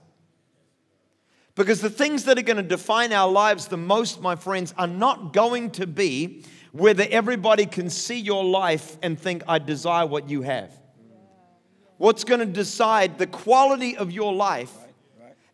Because 1.55 1.81
the 1.81 1.91
things 1.91 2.25
that 2.25 2.39
are 2.39 2.43
going 2.43 2.59
to 2.59 2.63
define 2.63 3.13
our 3.13 3.31
lives 3.31 3.67
the 3.69 3.77
most, 3.77 4.21
my 4.21 4.37
friends, 4.37 4.75
are 4.77 4.87
not 4.87 5.33
going 5.33 5.71
to 5.73 5.87
be 5.87 6.45
whether 6.73 7.07
everybody 7.11 7.65
can 7.65 7.89
see 7.89 8.19
your 8.19 8.45
life 8.45 8.99
and 9.03 9.19
think, 9.19 9.43
I 9.49 9.59
desire 9.59 10.07
what 10.07 10.29
you 10.29 10.43
have. 10.43 10.71
What's 11.97 12.23
going 12.23 12.41
to 12.41 12.47
decide 12.47 13.19
the 13.19 13.27
quality 13.27 13.97
of 13.97 14.13
your 14.13 14.33
life 14.33 14.73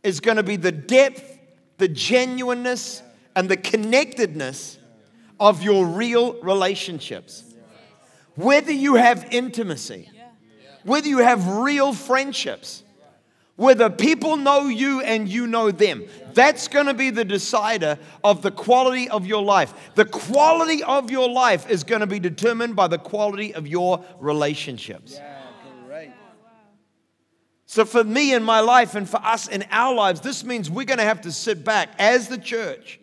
is 0.02 0.20
going 0.20 0.36
to 0.36 0.42
be 0.42 0.56
the 0.56 0.72
depth, 0.72 1.38
the 1.78 1.88
genuineness, 1.88 3.02
and 3.36 3.48
the 3.48 3.56
connectedness 3.56 4.78
of 5.40 5.62
your 5.62 5.86
real 5.86 6.40
relationships. 6.42 7.44
Whether 8.36 8.72
you 8.72 8.94
have 8.94 9.28
intimacy, 9.30 10.10
whether 10.84 11.08
you 11.08 11.18
have 11.18 11.46
real 11.48 11.92
friendships, 11.92 12.82
whether 13.56 13.88
people 13.88 14.36
know 14.36 14.66
you 14.66 15.00
and 15.02 15.28
you 15.28 15.46
know 15.46 15.70
them. 15.70 16.04
That's 16.32 16.66
going 16.66 16.86
to 16.86 16.94
be 16.94 17.10
the 17.10 17.24
decider 17.24 17.98
of 18.24 18.42
the 18.42 18.50
quality 18.50 19.08
of 19.08 19.26
your 19.26 19.42
life. 19.42 19.72
The 19.94 20.04
quality 20.04 20.82
of 20.82 21.10
your 21.10 21.28
life 21.28 21.70
is 21.70 21.84
going 21.84 22.00
to 22.00 22.06
be 22.08 22.18
determined 22.18 22.74
by 22.74 22.88
the 22.88 22.98
quality 22.98 23.54
of 23.54 23.68
your 23.68 24.04
relationships. 24.18 25.14
Yeah, 25.14 25.42
great. 25.86 26.10
So, 27.66 27.84
for 27.84 28.02
me 28.02 28.34
in 28.34 28.42
my 28.42 28.58
life 28.58 28.96
and 28.96 29.08
for 29.08 29.18
us 29.18 29.46
in 29.46 29.64
our 29.70 29.94
lives, 29.94 30.20
this 30.20 30.42
means 30.42 30.68
we're 30.68 30.84
going 30.84 30.98
to 30.98 31.04
have 31.04 31.20
to 31.20 31.30
sit 31.30 31.64
back 31.64 31.90
as 32.00 32.26
the 32.26 32.38
church 32.38 32.98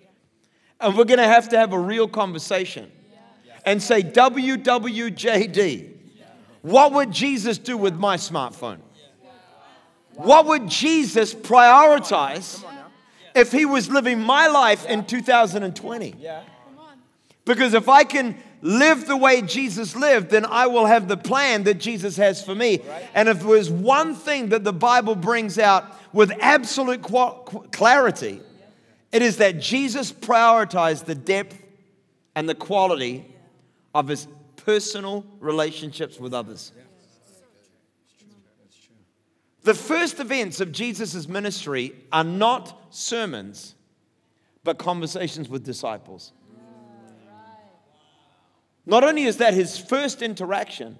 and 0.82 0.98
we're 0.98 1.06
going 1.06 1.20
to 1.20 1.26
have 1.26 1.50
to 1.50 1.58
have 1.58 1.74
a 1.74 1.80
real 1.80 2.08
conversation 2.08 2.92
and 3.66 3.82
say, 3.82 4.02
WWJD, 4.02 5.90
what 6.62 6.94
would 6.94 7.12
Jesus 7.12 7.58
do 7.58 7.78
with 7.78 7.96
my 7.96 8.18
smartphone? 8.18 8.80
What 10.16 10.46
would 10.48 10.68
Jesus 10.68 11.34
prioritize 11.34 12.64
if 13.34 13.52
he 13.52 13.66
was 13.66 13.90
living 13.90 14.20
my 14.20 14.48
life 14.48 14.86
in 14.86 15.06
2020? 15.06 16.16
Because 17.46 17.74
if 17.74 17.90
I 17.90 18.04
can 18.04 18.38
live 18.62 19.08
the 19.08 19.18
way 19.18 19.42
Jesus 19.42 19.96
lived, 19.96 20.30
then 20.30 20.46
I 20.46 20.68
will 20.68 20.86
have 20.86 21.08
the 21.08 21.18
plan 21.18 21.64
that 21.64 21.76
Jesus 21.76 22.18
has 22.18 22.44
for 22.44 22.54
me. 22.54 22.82
And 23.16 23.28
if 23.28 23.42
there's 23.42 23.72
one 23.72 24.14
thing 24.14 24.50
that 24.50 24.64
the 24.64 24.74
Bible 24.74 25.16
brings 25.16 25.58
out 25.58 25.86
with 26.14 26.32
absolute 26.40 27.02
clarity, 27.02 28.42
it 29.12 29.22
is 29.22 29.38
that 29.38 29.60
Jesus 29.60 30.12
prioritized 30.12 31.06
the 31.06 31.15
depth 31.15 31.62
and 32.36 32.48
the 32.48 32.56
quality 32.56 33.25
of 33.94 34.08
his 34.08 34.27
personal 34.56 35.25
relationships 35.39 36.20
with 36.20 36.34
others. 36.34 36.72
The 39.63 39.74
first 39.74 40.20
events 40.20 40.60
of 40.60 40.72
Jesus' 40.72 41.27
ministry 41.27 41.94
are 42.12 42.24
not 42.24 42.94
sermons, 42.94 43.75
but 44.63 44.77
conversations 44.77 45.50
with 45.50 45.63
disciples. 45.63 46.32
Not 48.86 49.03
only 49.03 49.24
is 49.24 49.38
that 49.38 49.53
his 49.53 49.77
first 49.77 50.22
interaction, 50.24 50.98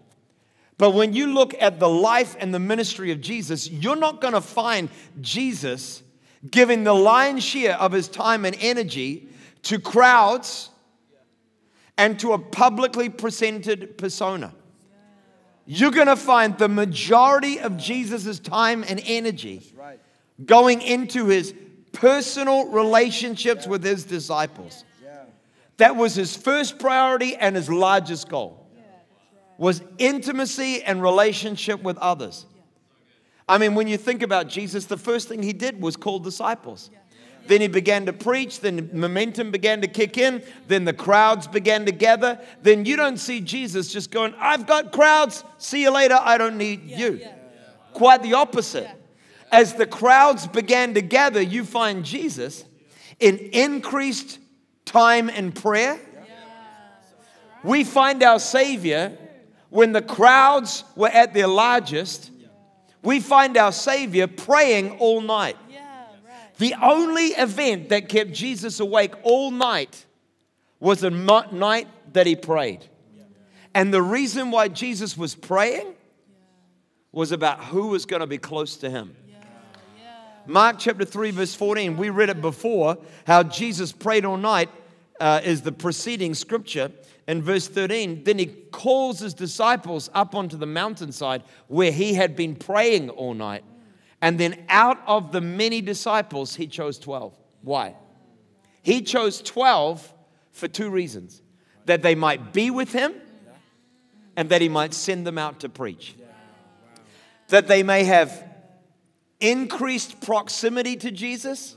but 0.78 0.92
when 0.92 1.14
you 1.14 1.34
look 1.34 1.56
at 1.60 1.80
the 1.80 1.90
life 1.90 2.36
and 2.40 2.54
the 2.54 2.60
ministry 2.60 3.12
of 3.12 3.22
Jesus, 3.22 3.70
you're 3.70 3.96
not 3.96 4.22
going 4.22 4.34
to 4.34 4.42
find 4.42 4.90
Jesus 5.20 6.04
giving 6.50 6.84
the 6.84 6.94
lion's 6.94 7.44
share 7.44 7.76
of 7.76 7.92
his 7.92 8.08
time 8.08 8.46
and 8.46 8.56
energy 8.60 9.28
to 9.64 9.80
crowds 9.80 10.70
and 11.98 12.20
to 12.20 12.34
a 12.34 12.40
publicly 12.40 13.10
presented 13.10 13.98
persona 13.98 14.54
you're 15.66 15.92
going 15.92 16.08
to 16.08 16.16
find 16.16 16.58
the 16.58 16.68
majority 16.68 17.60
of 17.60 17.78
Jesus' 17.78 18.40
time 18.40 18.84
and 18.88 19.02
energy 19.06 19.62
going 20.46 20.82
into 20.82 21.28
his 21.28 21.54
personal 21.94 22.68
relationships 22.68 23.68
with 23.68 23.84
his 23.84 24.04
disciples. 24.04 24.84
That 25.78 25.96
was 25.96 26.16
his 26.16 26.36
first 26.36 26.80
priority 26.80 27.36
and 27.36 27.56
his 27.56 27.70
largest 27.70 28.28
goal 28.28 28.68
was 29.58 29.82
intimacy 29.98 30.84
and 30.84 31.02
relationship 31.02 31.84
with 31.84 31.98
others. 32.00 32.46
I 33.48 33.58
mean, 33.58 33.76
when 33.76 33.88
you 33.88 33.98
think 33.98 34.22
about 34.22 34.48
Jesus, 34.48 34.86
the 34.86 34.98
first 34.98 35.28
thing 35.28 35.44
he 35.44 35.54
did 35.54 35.82
was 35.82 35.98
call 35.98 36.20
disciples. 36.20 36.90
Then 37.48 37.62
he 37.62 37.68
began 37.68 38.06
to 38.06 38.14
preach. 38.14 38.60
Then 38.60 38.90
momentum 38.94 39.52
began 39.52 39.82
to 39.82 39.88
kick 39.88 40.18
in. 40.18 40.44
Then 40.68 40.86
the 40.86 40.94
crowds 40.94 41.48
began 41.48 41.86
to 41.86 41.92
gather. 41.92 42.40
Then 42.62 42.86
you 42.86 42.96
don't 42.96 43.18
see 43.18 43.42
Jesus 43.42 43.92
just 43.92 44.12
going, 44.12 44.34
I've 44.38 44.68
got 44.68 44.92
crowds. 44.92 45.44
See 45.58 45.82
you 45.82 45.92
later. 45.92 46.18
I 46.20 46.38
don't 46.38 46.58
need 46.58 46.84
yeah, 46.86 46.98
you. 47.00 47.14
Yeah. 47.14 47.34
Quite 47.94 48.24
the 48.24 48.36
opposite. 48.36 48.84
Yeah. 48.84 48.94
As 49.52 49.74
the 49.74 49.86
crowds 49.86 50.48
began 50.48 50.94
to 50.94 51.02
gather, 51.02 51.42
you 51.42 51.66
find 51.66 52.06
Jesus 52.06 52.64
in 53.20 53.38
increased 53.38 54.40
time 54.86 55.30
and 55.30 55.54
prayer. 55.54 56.00
We 57.64 57.84
find 57.84 58.24
our 58.24 58.40
Savior 58.40 59.18
when 59.70 59.92
the 59.92 60.02
crowds 60.02 60.84
were 60.96 61.10
at 61.10 61.34
their 61.34 61.48
largest. 61.48 62.31
We 63.04 63.20
find 63.20 63.58
our 63.58 63.72
Savior 63.72 64.28
praying 64.28 64.98
all 65.00 65.22
night. 65.22 65.58
The 66.58 66.76
only 66.82 67.28
event 67.28 67.90
that 67.90 68.08
kept 68.08 68.32
Jesus 68.32 68.80
awake 68.80 69.14
all 69.24 69.50
night 69.50 70.06
was 70.80 71.00
the 71.00 71.10
night 71.10 71.88
that 72.14 72.28
he 72.28 72.36
prayed. 72.36 72.86
And 73.74 73.94
the 73.94 74.02
reason 74.02 74.52
why 74.52 74.68
Jesus 74.68 75.18
was 75.18 75.34
praying 75.34 75.94
was 77.12 77.32
about 77.32 77.64
who 77.66 77.88
was 77.88 78.06
going 78.06 78.20
to 78.20 78.28
be 78.28 78.38
close 78.38 78.78
to 78.78 78.90
him. 78.90 79.16
Mark 80.46 80.78
chapter 80.80 81.06
3, 81.06 81.32
verse 81.32 81.56
14, 81.56 81.98
we 81.98 82.10
read 82.10 82.30
it 82.30 82.42
before 82.42 82.98
how 83.26 83.44
Jesus 83.44 83.92
prayed 83.92 84.26
all 84.26 84.38
night, 84.38 84.70
uh, 85.20 85.40
is 85.44 85.62
the 85.62 85.72
preceding 85.72 86.34
scripture. 86.34 86.92
In 87.28 87.42
verse 87.42 87.68
13, 87.68 88.24
then 88.24 88.40
he 88.40 88.48
calls 88.48 89.20
his 89.20 89.34
disciples 89.34 90.10
up 90.14 90.36
onto 90.36 90.58
the 90.58 90.66
mountainside 90.66 91.44
where 91.68 91.92
he 91.92 92.16
had 92.16 92.36
been 92.36 92.56
praying 92.56 93.10
all 93.10 93.34
night. 93.34 93.64
And 94.22 94.40
then 94.40 94.66
out 94.70 95.00
of 95.08 95.32
the 95.32 95.42
many 95.42 95.82
disciples, 95.82 96.56
he 96.56 96.68
chose 96.68 97.00
12. 97.00 97.34
Why? 97.62 97.96
He 98.84 99.02
chose 99.02 99.42
12 99.42 100.14
for 100.52 100.68
two 100.68 100.90
reasons 100.90 101.42
that 101.86 102.02
they 102.02 102.16
might 102.16 102.54
be 102.54 102.70
with 102.70 102.92
him 102.92 103.14
and 104.36 104.50
that 104.50 104.62
he 104.62 104.70
might 104.70 104.94
send 104.94 105.26
them 105.26 105.38
out 105.38 105.60
to 105.62 105.70
preach. 105.70 106.16
That 107.50 107.68
they 107.68 107.84
may 107.84 108.04
have 108.04 108.48
increased 109.40 110.22
proximity 110.22 110.96
to 110.98 111.12
Jesus 111.12 111.76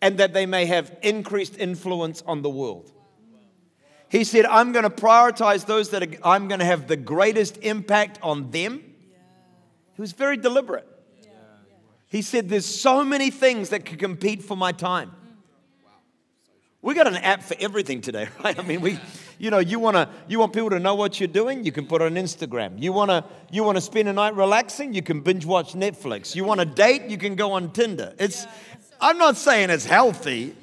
and 0.00 0.18
that 0.18 0.34
they 0.34 0.46
may 0.46 0.66
have 0.66 0.96
increased 1.02 1.56
influence 1.58 2.22
on 2.26 2.42
the 2.42 2.50
world. 2.50 2.92
He 4.12 4.24
said, 4.24 4.44
I'm 4.44 4.72
going 4.72 4.82
to 4.82 4.90
prioritize 4.90 5.64
those 5.64 5.88
that 5.88 6.02
are, 6.02 6.18
I'm 6.22 6.46
going 6.46 6.60
to 6.60 6.66
have 6.66 6.86
the 6.86 6.98
greatest 6.98 7.56
impact 7.62 8.18
on 8.22 8.50
them. 8.50 8.84
He 9.94 10.02
was 10.02 10.12
very 10.12 10.36
deliberate. 10.36 10.86
He 12.08 12.20
said, 12.20 12.50
There's 12.50 12.66
so 12.66 13.04
many 13.04 13.30
things 13.30 13.70
that 13.70 13.86
could 13.86 13.98
compete 13.98 14.42
for 14.42 14.54
my 14.54 14.72
time. 14.72 15.12
We 16.82 16.92
got 16.92 17.06
an 17.06 17.16
app 17.16 17.42
for 17.42 17.56
everything 17.58 18.02
today, 18.02 18.28
right? 18.44 18.58
I 18.58 18.62
mean, 18.62 18.82
we, 18.82 18.98
you 19.38 19.50
know, 19.50 19.60
you 19.60 19.78
want 19.78 19.96
to, 19.96 20.10
you 20.28 20.38
want 20.38 20.52
people 20.52 20.68
to 20.70 20.78
know 20.78 20.94
what 20.94 21.18
you're 21.18 21.26
doing, 21.26 21.64
you 21.64 21.72
can 21.72 21.86
put 21.86 22.02
on 22.02 22.16
Instagram. 22.16 22.82
You 22.82 22.92
want 22.92 23.10
to, 23.10 23.24
you 23.50 23.64
want 23.64 23.78
to 23.78 23.80
spend 23.80 24.10
a 24.10 24.12
night 24.12 24.36
relaxing, 24.36 24.92
you 24.92 25.00
can 25.00 25.22
binge 25.22 25.46
watch 25.46 25.72
Netflix. 25.72 26.34
You 26.34 26.44
want 26.44 26.60
to 26.60 26.66
date, 26.66 27.04
you 27.08 27.16
can 27.16 27.34
go 27.34 27.52
on 27.52 27.72
Tinder. 27.72 28.14
It's, 28.18 28.46
I'm 29.00 29.16
not 29.16 29.38
saying 29.38 29.70
it's 29.70 29.86
healthy. 29.86 30.54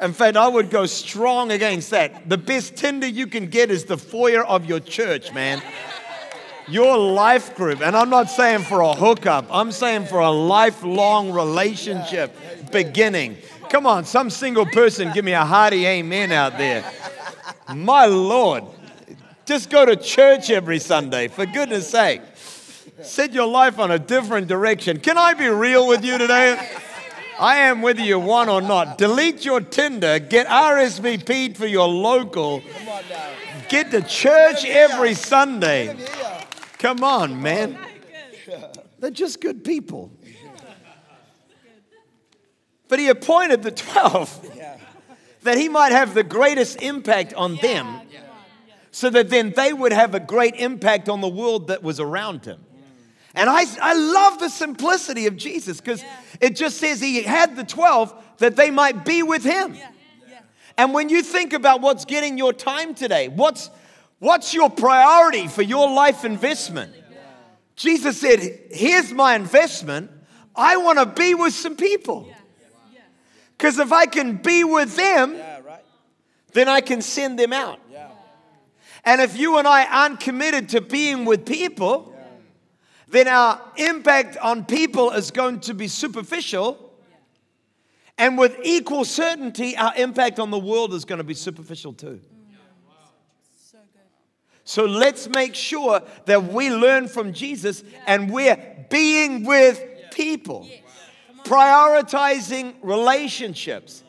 In 0.00 0.12
fact, 0.12 0.36
I 0.36 0.46
would 0.46 0.70
go 0.70 0.86
strong 0.86 1.50
against 1.50 1.90
that. 1.90 2.28
The 2.28 2.38
best 2.38 2.76
Tinder 2.76 3.06
you 3.06 3.26
can 3.26 3.48
get 3.48 3.70
is 3.70 3.84
the 3.84 3.98
foyer 3.98 4.44
of 4.44 4.64
your 4.66 4.80
church, 4.80 5.32
man 5.32 5.60
your 6.68 6.98
life 6.98 7.54
group, 7.56 7.80
and 7.80 7.96
I'm 7.96 8.10
not 8.10 8.30
saying 8.30 8.60
for 8.64 8.80
a 8.80 8.94
hookup, 8.94 9.46
I'm 9.50 9.72
saying 9.72 10.06
for 10.06 10.20
a 10.20 10.30
lifelong 10.30 11.32
relationship 11.32 12.36
beginning. 12.70 13.38
Come 13.70 13.86
on, 13.86 14.04
some 14.04 14.30
single 14.30 14.66
person 14.66 15.12
give 15.12 15.24
me 15.24 15.32
a 15.32 15.44
hearty 15.44 15.86
amen 15.86 16.32
out 16.32 16.58
there. 16.58 16.84
My 17.74 18.06
Lord, 18.06 18.64
just 19.46 19.70
go 19.70 19.86
to 19.86 19.96
church 19.96 20.50
every 20.50 20.78
Sunday, 20.78 21.28
for 21.28 21.46
goodness 21.46 21.88
sake. 21.88 22.20
Set 23.02 23.32
your 23.32 23.46
life 23.46 23.78
on 23.78 23.90
a 23.90 23.98
different 23.98 24.48
direction. 24.48 24.98
Can 24.98 25.16
I 25.16 25.34
be 25.34 25.46
real 25.46 25.86
with 25.86 26.04
you 26.04 26.18
today? 26.18 26.58
I 27.38 27.58
am 27.58 27.82
whether 27.82 28.00
you 28.00 28.18
want 28.18 28.50
or 28.50 28.60
not. 28.60 28.98
Delete 28.98 29.44
your 29.44 29.60
Tinder, 29.60 30.18
get 30.18 30.46
RSVP'd 30.46 31.56
for 31.56 31.66
your 31.66 31.88
local, 31.88 32.62
get 33.68 33.90
to 33.92 34.02
church 34.02 34.64
every 34.64 35.14
Sunday. 35.14 35.96
Come 36.78 37.04
on, 37.04 37.40
man. 37.40 37.78
They're 38.98 39.10
just 39.10 39.40
good 39.40 39.62
people. 39.62 40.12
But 42.88 42.98
he 42.98 43.08
appointed 43.08 43.62
the 43.62 43.70
12 43.70 44.56
that 45.42 45.58
he 45.58 45.68
might 45.68 45.92
have 45.92 46.14
the 46.14 46.24
greatest 46.24 46.82
impact 46.82 47.34
on 47.34 47.56
them 47.56 48.00
so 48.90 49.10
that 49.10 49.28
then 49.28 49.52
they 49.54 49.72
would 49.72 49.92
have 49.92 50.14
a 50.14 50.20
great 50.20 50.56
impact 50.56 51.08
on 51.08 51.20
the 51.20 51.28
world 51.28 51.68
that 51.68 51.82
was 51.82 52.00
around 52.00 52.44
him. 52.44 52.64
And 53.34 53.48
I, 53.50 53.64
I 53.80 53.94
love 53.94 54.38
the 54.38 54.48
simplicity 54.48 55.26
of 55.26 55.36
Jesus 55.36 55.80
because 55.80 56.02
it 56.40 56.56
just 56.56 56.78
says 56.78 57.00
he 57.00 57.22
had 57.22 57.56
the 57.56 57.64
12 57.64 58.14
that 58.38 58.56
they 58.56 58.70
might 58.70 59.04
be 59.04 59.22
with 59.22 59.44
him. 59.44 59.76
And 60.76 60.94
when 60.94 61.08
you 61.08 61.22
think 61.22 61.52
about 61.52 61.80
what's 61.80 62.04
getting 62.04 62.38
your 62.38 62.52
time 62.52 62.94
today, 62.94 63.28
what's, 63.28 63.68
what's 64.20 64.54
your 64.54 64.70
priority 64.70 65.48
for 65.48 65.62
your 65.62 65.90
life 65.92 66.24
investment? 66.24 66.94
Jesus 67.74 68.20
said, 68.20 68.40
Here's 68.70 69.12
my 69.12 69.34
investment. 69.34 70.10
I 70.54 70.76
want 70.76 70.98
to 70.98 71.06
be 71.06 71.34
with 71.34 71.52
some 71.52 71.76
people. 71.76 72.32
Because 73.56 73.78
if 73.78 73.92
I 73.92 74.06
can 74.06 74.36
be 74.36 74.64
with 74.64 74.96
them, 74.96 75.36
then 76.52 76.68
I 76.68 76.80
can 76.80 77.02
send 77.02 77.38
them 77.38 77.52
out. 77.52 77.80
And 79.04 79.20
if 79.20 79.36
you 79.36 79.58
and 79.58 79.66
I 79.66 79.84
aren't 79.84 80.20
committed 80.20 80.70
to 80.70 80.80
being 80.80 81.24
with 81.24 81.46
people, 81.46 82.14
then 83.10 83.28
our 83.28 83.60
impact 83.76 84.36
on 84.36 84.64
people 84.64 85.10
is 85.12 85.30
going 85.30 85.60
to 85.60 85.74
be 85.74 85.88
superficial. 85.88 86.92
And 88.18 88.36
with 88.36 88.58
equal 88.62 89.04
certainty, 89.04 89.76
our 89.76 89.94
impact 89.96 90.38
on 90.38 90.50
the 90.50 90.58
world 90.58 90.92
is 90.92 91.04
going 91.04 91.18
to 91.18 91.24
be 91.24 91.34
superficial 91.34 91.92
too. 91.92 92.20
So 94.64 94.84
let's 94.84 95.28
make 95.30 95.54
sure 95.54 96.02
that 96.26 96.52
we 96.52 96.70
learn 96.70 97.08
from 97.08 97.32
Jesus 97.32 97.82
and 98.06 98.30
we're 98.30 98.58
being 98.90 99.44
with 99.44 99.82
people, 100.12 100.68
prioritizing 101.44 102.74
relationships, 102.82 104.04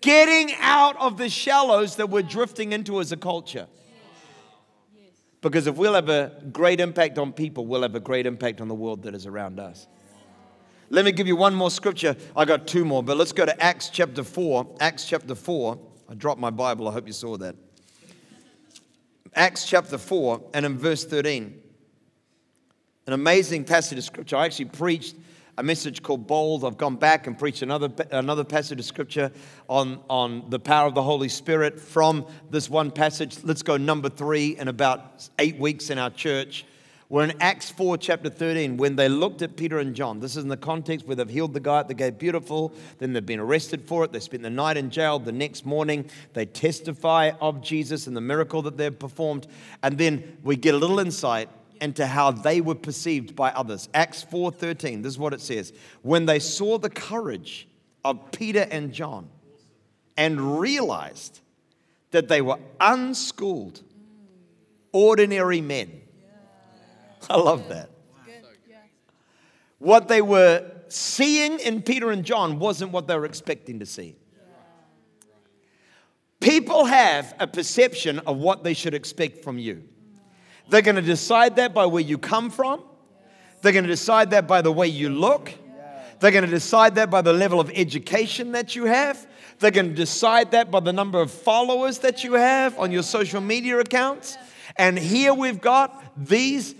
getting 0.00 0.52
out 0.58 0.96
of 0.96 1.18
the 1.18 1.28
shallows 1.28 1.94
that 1.96 2.10
we're 2.10 2.22
drifting 2.22 2.72
into 2.72 2.98
as 2.98 3.12
a 3.12 3.16
culture. 3.16 3.68
Because 5.42 5.66
if 5.66 5.76
we'll 5.76 5.94
have 5.94 6.08
a 6.08 6.32
great 6.52 6.80
impact 6.80 7.18
on 7.18 7.32
people, 7.32 7.66
we'll 7.66 7.82
have 7.82 7.96
a 7.96 8.00
great 8.00 8.26
impact 8.26 8.60
on 8.60 8.68
the 8.68 8.74
world 8.74 9.02
that 9.02 9.14
is 9.14 9.26
around 9.26 9.60
us. 9.60 9.86
Let 10.88 11.04
me 11.04 11.12
give 11.12 11.26
you 11.26 11.36
one 11.36 11.54
more 11.54 11.70
scripture. 11.70 12.16
I 12.36 12.44
got 12.44 12.66
two 12.66 12.84
more, 12.84 13.02
but 13.02 13.16
let's 13.16 13.32
go 13.32 13.44
to 13.44 13.62
Acts 13.62 13.88
chapter 13.88 14.22
4. 14.22 14.76
Acts 14.80 15.04
chapter 15.04 15.34
4. 15.34 15.78
I 16.08 16.14
dropped 16.14 16.40
my 16.40 16.50
Bible. 16.50 16.88
I 16.88 16.92
hope 16.92 17.06
you 17.06 17.12
saw 17.12 17.36
that. 17.38 17.56
Acts 19.34 19.66
chapter 19.66 19.98
4 19.98 20.50
and 20.54 20.64
in 20.64 20.78
verse 20.78 21.04
13. 21.04 21.60
An 23.08 23.12
amazing 23.12 23.64
passage 23.64 23.98
of 23.98 24.04
scripture. 24.04 24.36
I 24.36 24.44
actually 24.44 24.66
preached 24.66 25.16
a 25.58 25.62
message 25.62 26.02
called 26.02 26.26
Bold. 26.26 26.64
I've 26.64 26.78
gone 26.78 26.96
back 26.96 27.26
and 27.26 27.38
preached 27.38 27.62
another, 27.62 27.90
another 28.10 28.44
passage 28.44 28.78
of 28.78 28.84
scripture 28.86 29.30
on, 29.68 30.00
on 30.08 30.48
the 30.48 30.58
power 30.58 30.86
of 30.86 30.94
the 30.94 31.02
Holy 31.02 31.28
Spirit 31.28 31.78
from 31.78 32.26
this 32.50 32.70
one 32.70 32.90
passage. 32.90 33.36
Let's 33.44 33.62
go 33.62 33.76
number 33.76 34.08
three 34.08 34.56
in 34.56 34.68
about 34.68 35.28
eight 35.38 35.58
weeks 35.58 35.90
in 35.90 35.98
our 35.98 36.10
church. 36.10 36.64
We're 37.10 37.24
in 37.24 37.34
Acts 37.42 37.70
4, 37.70 37.98
chapter 37.98 38.30
13, 38.30 38.78
when 38.78 38.96
they 38.96 39.10
looked 39.10 39.42
at 39.42 39.54
Peter 39.54 39.78
and 39.78 39.94
John. 39.94 40.18
This 40.18 40.34
is 40.34 40.44
in 40.44 40.48
the 40.48 40.56
context 40.56 41.06
where 41.06 41.14
they've 41.14 41.28
healed 41.28 41.52
the 41.52 41.60
guy 41.60 41.80
at 41.80 41.88
the 41.88 41.92
gate 41.92 42.18
beautiful, 42.18 42.72
then 42.96 43.12
they've 43.12 43.26
been 43.26 43.38
arrested 43.38 43.86
for 43.86 44.02
it. 44.04 44.12
They 44.12 44.20
spent 44.20 44.42
the 44.42 44.48
night 44.48 44.78
in 44.78 44.88
jail. 44.88 45.18
The 45.18 45.30
next 45.30 45.66
morning, 45.66 46.08
they 46.32 46.46
testify 46.46 47.32
of 47.38 47.60
Jesus 47.60 48.06
and 48.06 48.16
the 48.16 48.22
miracle 48.22 48.62
that 48.62 48.78
they've 48.78 48.98
performed. 48.98 49.46
And 49.82 49.98
then 49.98 50.38
we 50.42 50.56
get 50.56 50.74
a 50.74 50.78
little 50.78 51.00
insight 51.00 51.50
into 51.82 52.06
how 52.06 52.30
they 52.30 52.60
were 52.60 52.74
perceived 52.74 53.36
by 53.36 53.50
others. 53.50 53.88
Acts 53.92 54.22
4:13, 54.24 55.02
this 55.02 55.12
is 55.12 55.18
what 55.18 55.34
it 55.34 55.40
says. 55.40 55.72
When 56.00 56.24
they 56.24 56.38
saw 56.38 56.78
the 56.78 56.88
courage 56.88 57.68
of 58.04 58.32
Peter 58.32 58.66
and 58.70 58.92
John 58.92 59.28
and 60.16 60.58
realized 60.60 61.40
that 62.12 62.28
they 62.28 62.40
were 62.40 62.58
unschooled, 62.80 63.82
ordinary 64.92 65.60
men 65.60 66.02
I 67.28 67.36
love 67.36 67.68
that. 67.68 67.90
What 69.78 70.08
they 70.08 70.22
were 70.22 70.70
seeing 70.88 71.58
in 71.58 71.82
Peter 71.82 72.10
and 72.10 72.24
John 72.24 72.58
wasn't 72.58 72.92
what 72.92 73.08
they 73.08 73.16
were 73.16 73.24
expecting 73.24 73.80
to 73.80 73.86
see. 73.86 74.16
People 76.40 76.84
have 76.84 77.34
a 77.38 77.46
perception 77.46 78.18
of 78.20 78.38
what 78.38 78.64
they 78.64 78.74
should 78.74 78.94
expect 78.94 79.42
from 79.44 79.58
you. 79.58 79.84
They're 80.68 80.82
going 80.82 80.96
to 80.96 81.02
decide 81.02 81.56
that 81.56 81.74
by 81.74 81.86
where 81.86 82.02
you 82.02 82.18
come 82.18 82.50
from. 82.50 82.82
They're 83.60 83.72
going 83.72 83.84
to 83.84 83.90
decide 83.90 84.30
that 84.30 84.46
by 84.46 84.62
the 84.62 84.72
way 84.72 84.88
you 84.88 85.08
look. 85.08 85.52
They're 86.20 86.30
going 86.30 86.44
to 86.44 86.50
decide 86.50 86.94
that 86.96 87.10
by 87.10 87.20
the 87.20 87.32
level 87.32 87.58
of 87.58 87.70
education 87.74 88.52
that 88.52 88.76
you 88.76 88.84
have. 88.84 89.26
They're 89.58 89.72
going 89.72 89.88
to 89.88 89.94
decide 89.94 90.52
that 90.52 90.70
by 90.70 90.80
the 90.80 90.92
number 90.92 91.20
of 91.20 91.30
followers 91.30 91.98
that 91.98 92.24
you 92.24 92.34
have 92.34 92.78
on 92.78 92.92
your 92.92 93.02
social 93.02 93.40
media 93.40 93.78
accounts. 93.78 94.36
And 94.76 94.98
here 94.98 95.34
we've 95.34 95.60
got 95.60 96.02
these 96.16 96.74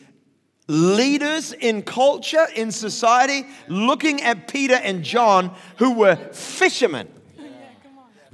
leaders 0.68 1.52
in 1.52 1.82
culture, 1.82 2.46
in 2.54 2.70
society, 2.70 3.46
looking 3.68 4.22
at 4.22 4.48
Peter 4.48 4.74
and 4.74 5.02
John, 5.02 5.54
who 5.76 5.94
were 5.94 6.16
fishermen. 6.16 7.08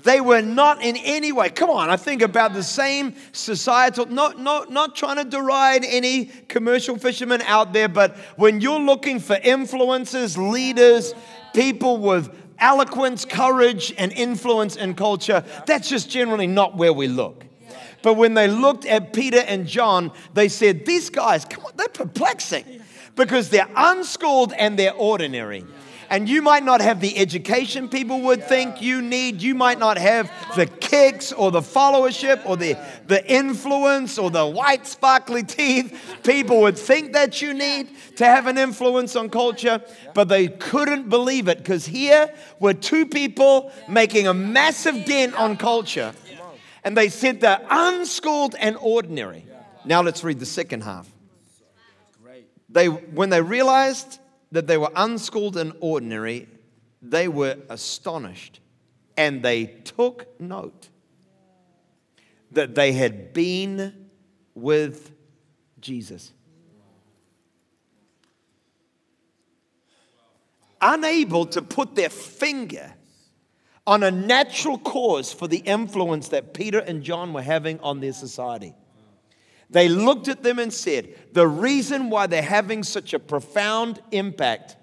They 0.09 0.23
were 0.23 0.40
not 0.40 0.83
in 0.83 0.97
any 0.97 1.33
way. 1.33 1.51
Come 1.51 1.68
on, 1.68 1.90
I 1.90 1.99
think 1.99 2.23
about 2.23 2.55
the 2.55 2.62
same 2.62 3.14
societal, 3.33 4.07
not, 4.07 4.40
not, 4.40 4.71
not 4.71 4.97
trying 4.97 5.16
to 5.16 5.25
deride 5.25 5.85
any 5.85 6.25
commercial 6.49 6.97
fishermen 6.97 7.42
out 7.42 7.75
there, 7.75 7.90
but 7.90 8.16
when 8.37 8.62
you're 8.62 8.81
looking 8.81 9.21
for 9.21 9.37
influencers, 9.37 10.38
leaders, 10.38 11.12
people 11.53 11.99
with 11.99 12.35
eloquence, 12.59 13.27
courage, 13.27 13.92
and 13.99 14.11
influence 14.12 14.77
in 14.77 14.94
culture, 14.94 15.44
that's 15.66 15.90
just 15.90 16.09
generally 16.09 16.47
not 16.47 16.75
where 16.75 16.94
we 16.94 17.07
look. 17.07 17.44
But 18.01 18.14
when 18.14 18.33
they 18.33 18.49
looked 18.49 18.87
at 18.87 19.12
Peter 19.12 19.40
and 19.40 19.66
John, 19.66 20.11
they 20.33 20.49
said, 20.49 20.87
These 20.87 21.11
guys, 21.11 21.44
come 21.44 21.66
on, 21.66 21.73
they're 21.77 21.87
perplexing 21.87 22.81
because 23.14 23.51
they're 23.51 23.68
unschooled 23.77 24.55
and 24.55 24.79
they're 24.79 24.94
ordinary. 24.94 25.66
And 26.11 26.29
you 26.29 26.40
might 26.42 26.64
not 26.64 26.81
have 26.81 27.01
the 27.01 27.16
education 27.18 27.88
people 27.88 28.23
would 28.23 28.44
think 28.44 28.81
you 28.81 29.03
need. 29.03 29.42
You 29.42 29.55
might 29.55 29.79
not 29.79 29.99
have 29.99 30.31
the 30.57 30.66
kicks 30.66 31.33
or 31.33 31.51
the 31.51 31.61
followership 31.61 32.47
or 32.47 32.57
the, 32.57 32.77
the 33.07 33.31
influence 33.31 34.18
or 34.18 34.31
the 34.31 34.47
white 34.47 34.87
sparkly 34.87 35.42
teeth 35.59 36.18
people 36.23 36.62
would 36.62 36.79
think 36.79 37.12
that 37.12 37.42
you 37.42 37.53
need 37.53 37.88
to 38.16 38.25
have 38.25 38.47
an 38.47 38.57
influence 38.57 39.16
on 39.16 39.29
culture. 39.29 39.83
But 40.14 40.29
they 40.29 40.49
couldn't 40.49 41.09
believe 41.09 41.49
it 41.49 41.59
because 41.59 41.87
here 41.87 42.33
were 42.59 42.75
two 42.75 43.07
people 43.07 43.71
making 43.88 44.27
a 44.27 44.35
massive 44.35 45.05
dent 45.05 45.35
on 45.35 45.57
culture 45.57 46.14
and 46.85 46.97
they 46.97 47.11
said 47.11 47.40
they're 47.40 47.61
unschooled 47.68 48.55
and 48.59 48.77
ordinary. 48.81 49.44
Now 49.85 50.03
let's 50.03 50.25
read 50.25 50.38
the 50.38 50.47
second 50.47 50.83
half. 50.85 51.07
They, 52.71 52.88
when 52.88 53.31
they 53.31 53.40
realized 53.40 54.21
that 54.52 54.66
they 54.66 54.78
were 54.78 54.90
unschooled 54.96 55.56
and 55.56 55.72
ordinary, 55.80 56.48
they 57.02 57.28
were 57.28 57.56
astonished 57.68 58.61
and 59.16 59.42
they 59.42 59.66
took 59.66 60.40
note 60.40 60.88
that 62.52 62.74
they 62.74 62.92
had 62.92 63.32
been 63.32 64.11
with 64.54 65.12
Jesus. 65.80 66.32
Unable 70.80 71.46
to 71.46 71.61
put 71.61 71.94
their 71.96 72.08
finger 72.08 72.94
on 73.87 74.02
a 74.02 74.11
natural 74.11 74.78
cause 74.78 75.32
for 75.32 75.48
the 75.48 75.58
influence 75.58 76.28
that 76.28 76.54
Peter 76.54 76.78
and 76.78 77.02
John 77.02 77.32
were 77.32 77.42
having 77.42 77.80
on 77.80 78.00
their 78.00 78.12
society. 78.12 78.74
They 79.70 79.88
looked 79.88 80.28
at 80.28 80.42
them 80.42 80.59
and 80.59 80.72
said, 80.72 81.14
The 81.33 81.46
reason 81.46 82.11
why 82.11 82.26
they're 82.26 82.42
having 82.42 82.83
such 82.83 83.12
a 83.12 83.18
profound 83.18 84.00
impact 84.11 84.76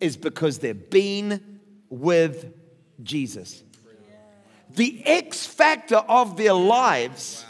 is 0.00 0.16
because 0.16 0.58
they've 0.58 0.90
been 0.90 1.60
with 1.88 2.54
Jesus. 3.02 3.62
The 4.74 5.02
X 5.04 5.46
factor 5.46 5.96
of 5.96 6.36
their 6.36 6.54
lives 6.54 7.44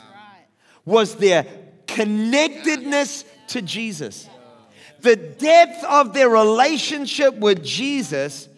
was 0.84 1.16
their 1.16 1.46
connectedness 1.86 3.24
to 3.48 3.62
Jesus. 3.62 4.28
The 5.00 5.16
depth 5.16 5.84
of 5.84 6.14
their 6.14 6.28
relationship 6.28 7.36
with 7.36 7.64
Jesus 7.64 8.48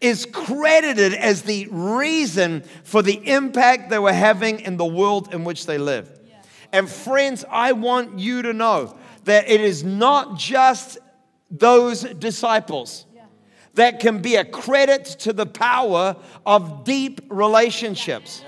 is 0.00 0.26
credited 0.26 1.14
as 1.14 1.42
the 1.42 1.66
reason 1.70 2.62
for 2.82 3.02
the 3.02 3.26
impact 3.28 3.90
they 3.90 3.98
were 3.98 4.12
having 4.12 4.60
in 4.60 4.76
the 4.76 4.84
world 4.84 5.32
in 5.32 5.44
which 5.44 5.66
they 5.66 5.78
live. 5.78 6.10
And 6.74 6.90
friends, 6.90 7.44
I 7.48 7.70
want 7.70 8.18
you 8.18 8.42
to 8.42 8.52
know 8.52 8.96
that 9.26 9.48
it 9.48 9.60
is 9.60 9.84
not 9.84 10.36
just 10.36 10.98
those 11.48 12.02
disciples. 12.02 13.06
that 13.74 13.98
can 13.98 14.22
be 14.22 14.36
a 14.36 14.44
credit 14.44 15.04
to 15.04 15.32
the 15.32 15.46
power 15.46 16.14
of 16.46 16.84
deep 16.84 17.20
relationships. 17.28 18.44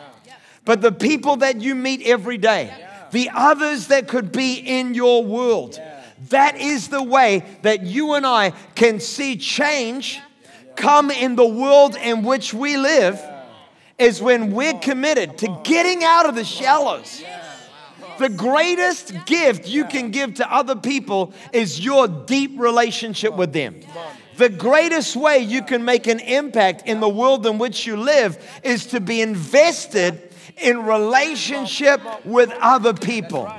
But 0.64 0.80
the 0.82 0.92
people 0.92 1.36
that 1.38 1.60
you 1.60 1.74
meet 1.74 2.02
every 2.02 2.38
day, 2.38 2.72
the 3.10 3.30
others 3.34 3.88
that 3.88 4.06
could 4.06 4.30
be 4.30 4.54
in 4.54 4.94
your 4.94 5.24
world, 5.24 5.80
that 6.28 6.60
is 6.60 6.88
the 6.88 7.02
way 7.02 7.44
that 7.62 7.82
you 7.82 8.14
and 8.14 8.24
I 8.24 8.50
can 8.76 9.00
see 9.00 9.36
change 9.36 10.20
come 10.76 11.10
in 11.10 11.34
the 11.34 11.46
world 11.46 11.96
in 11.96 12.22
which 12.22 12.54
we 12.54 12.76
live 12.76 13.20
is 13.98 14.22
when 14.22 14.52
we're 14.52 14.78
committed 14.78 15.38
to 15.38 15.60
getting 15.64 16.04
out 16.04 16.28
of 16.28 16.36
the 16.36 16.44
shallows. 16.44 17.22
The 18.18 18.28
greatest 18.28 19.26
gift 19.26 19.68
you 19.68 19.84
can 19.84 20.10
give 20.10 20.34
to 20.34 20.52
other 20.52 20.76
people 20.76 21.32
is 21.52 21.84
your 21.84 22.08
deep 22.08 22.58
relationship 22.58 23.34
with 23.34 23.52
them. 23.52 23.80
The 24.36 24.48
greatest 24.48 25.16
way 25.16 25.38
you 25.38 25.62
can 25.62 25.84
make 25.84 26.06
an 26.06 26.20
impact 26.20 26.86
in 26.86 27.00
the 27.00 27.08
world 27.08 27.46
in 27.46 27.58
which 27.58 27.86
you 27.86 27.96
live 27.96 28.38
is 28.62 28.86
to 28.86 29.00
be 29.00 29.22
invested 29.22 30.34
in 30.58 30.84
relationship 30.84 32.00
with 32.24 32.50
other 32.60 32.94
people. 32.94 33.50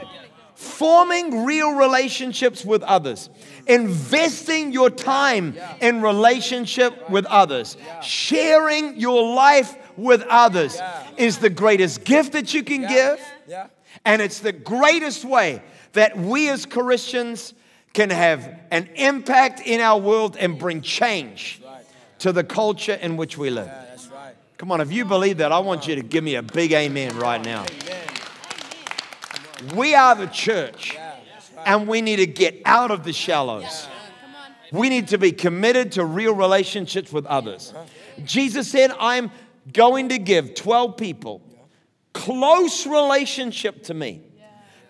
Forming 0.56 1.46
real 1.46 1.74
relationships 1.74 2.66
with 2.66 2.82
others, 2.82 3.30
investing 3.68 4.72
your 4.72 4.90
time 4.90 5.56
in 5.82 6.02
relationship 6.02 7.10
with 7.12 7.26
others, 7.28 7.78
sharing 8.02 9.00
your 9.00 9.36
life 9.36 9.78
with 9.98 10.24
others 10.24 10.80
is 11.16 11.38
the 11.38 11.50
greatest 11.50 12.04
gift 12.04 12.34
that 12.34 12.54
you 12.56 12.64
can 12.64 12.82
give. 12.88 13.20
And 14.06 14.22
it's 14.22 14.40
the 14.40 14.52
greatest 14.52 15.26
way 15.26 15.62
that 15.94 16.18
we 16.18 16.50
as 16.50 16.66
Christians 16.66 17.54
can 17.94 18.10
have 18.10 18.60
an 18.72 18.88
impact 18.96 19.62
in 19.66 19.82
our 19.82 20.00
world 20.00 20.38
and 20.38 20.60
bring 20.60 20.82
change 20.82 21.62
to 22.20 22.32
the 22.32 22.44
culture 22.44 22.94
in 22.94 23.18
which 23.18 23.38
we 23.38 23.50
live. 23.50 23.72
Come 24.58 24.72
on, 24.72 24.82
if 24.82 24.92
you 24.92 25.06
believe 25.06 25.38
that, 25.38 25.52
I 25.52 25.60
want 25.60 25.88
you 25.88 25.96
to 25.96 26.02
give 26.02 26.24
me 26.24 26.36
a 26.36 26.42
big 26.42 26.74
amen 26.74 27.18
right 27.18 27.44
now. 27.44 27.66
We 29.76 29.96
are 29.96 30.16
the 30.16 30.28
church, 30.28 30.98
and 31.66 31.88
we 31.88 32.02
need 32.02 32.18
to 32.18 32.28
get 32.28 32.62
out 32.66 32.92
of 32.92 33.04
the 33.04 33.14
shallows. 33.14 33.88
We 34.72 34.90
need 34.90 35.10
to 35.10 35.18
be 35.18 35.32
committed 35.32 35.94
to 35.94 36.06
real 36.06 36.34
relationships 36.34 37.12
with 37.12 37.26
others. 37.26 37.74
Jesus 38.26 38.70
said, 38.70 38.92
I'm 39.00 39.32
going 39.72 40.10
to 40.10 40.18
give 40.18 40.56
12 40.56 40.98
people 40.98 41.42
close 42.18 42.88
relationship 42.88 43.84
to 43.84 43.94
me. 43.94 44.22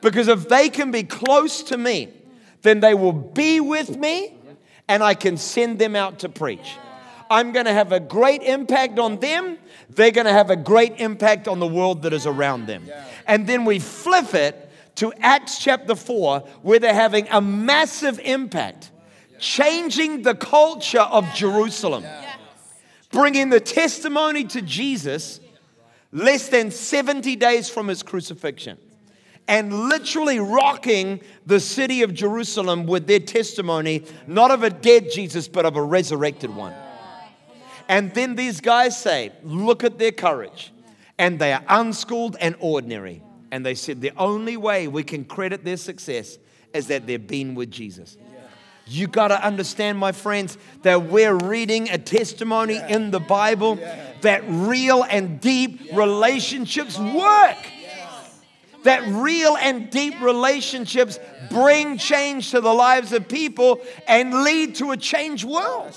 Because 0.02 0.28
if 0.28 0.48
they 0.48 0.70
can 0.70 0.92
be 0.92 1.04
close 1.04 1.63
to 1.63 1.78
me, 1.78 2.13
then 2.62 2.80
they 2.80 2.94
will 2.94 3.12
be 3.13 3.60
with 3.60 3.98
me 3.98 4.34
and 4.88 5.04
I 5.04 5.13
can 5.13 5.38
send 5.38 5.80
them 5.80 5.96
out 5.96 6.20
to 6.20 6.30
preach. 6.30 6.78
I'm 7.30 7.52
going 7.52 7.66
to 7.66 7.74
have 7.74 7.92
a 7.92 8.00
great 8.00 8.42
impact 8.44 9.00
on 9.00 9.20
them. 9.20 9.58
They're 9.90 10.12
going 10.12 10.28
to 10.28 10.32
have 10.32 10.50
a 10.50 10.56
great 10.56 11.00
impact 11.02 11.48
on 11.48 11.60
the 11.60 11.68
world 11.68 12.04
that 12.04 12.13
is 12.13 12.26
around 12.26 12.68
them. 12.68 12.90
And 13.28 13.46
then 13.46 13.66
we 13.66 13.80
flip 13.80 14.34
it 14.34 14.70
to 14.96 15.12
Acts 15.20 15.60
chapter 15.60 15.96
4, 15.96 16.40
where 16.62 16.80
they're 16.80 16.94
having 16.94 17.28
a 17.30 17.42
massive 17.42 18.20
impact, 18.24 18.92
changing 19.40 20.22
the 20.22 20.36
culture 20.36 21.02
of 21.02 21.26
Jerusalem, 21.36 22.06
bringing 23.12 23.50
the 23.50 23.60
testimony 23.60 24.46
to 24.46 24.62
Jesus 24.62 25.42
less 26.17 26.49
than 26.49 26.71
70 26.71 27.36
days 27.36 27.69
from 27.69 27.88
his 27.88 28.03
crucifixion 28.03 28.77
and 29.47 29.88
literally 29.88 30.39
rocking 30.39 31.21
the 31.45 31.60
city 31.60 32.01
of 32.01 32.13
Jerusalem 32.13 32.86
with 32.86 33.08
their 33.08 33.19
testimony, 33.19 34.03
not 34.25 34.51
of 34.51 34.63
a 34.63 34.69
dead 34.69 35.10
Jesus, 35.12 35.47
but 35.47 35.65
of 35.65 35.75
a 35.75 35.82
resurrected 35.82 36.53
one. 36.53 36.73
And 37.88 38.13
then 38.13 38.36
these 38.36 38.60
guys 38.60 38.99
say, 38.99 39.32
Look 39.43 39.84
at 39.84 39.97
their 39.97 40.12
courage. 40.12 40.73
And 41.17 41.39
they 41.39 41.53
are 41.53 41.63
unschooled 41.69 42.36
and 42.39 42.56
ordinary. 42.60 43.23
And 43.51 43.65
they 43.65 43.75
said, 43.75 44.01
The 44.01 44.12
only 44.17 44.58
way 44.58 44.88
we 44.88 45.03
can 45.03 45.23
credit 45.23 45.63
their 45.63 45.77
success 45.77 46.38
is 46.73 46.88
that 46.88 47.08
they've 47.08 47.25
been 47.25 47.56
with 47.56 47.71
Jesus. 47.71 48.17
You 48.89 49.08
got 49.08 49.30
to 49.30 49.45
understand, 49.45 49.97
my 49.97 50.12
friends, 50.12 50.58
that 50.84 51.04
we're 51.04 51.36
reading 51.36 51.89
a 51.89 51.97
testimony 51.97 52.80
in 52.89 53.12
the 53.12 53.19
Bible 53.19 53.80
that 54.21 54.43
real 54.47 55.04
and 55.04 55.41
deep 55.41 55.93
relationships 55.93 56.97
work. 56.97 57.58
That 58.84 59.04
real 59.08 59.58
and 59.58 59.89
deep 59.89 60.21
relationships 60.21 61.19
bring 61.50 61.97
change 61.97 62.52
to 62.52 62.62
the 62.62 62.73
lives 62.73 63.12
of 63.12 63.28
people 63.28 63.82
and 64.08 64.43
lead 64.43 64.76
to 64.76 64.91
a 64.91 64.97
changed 64.97 65.43
world. 65.43 65.93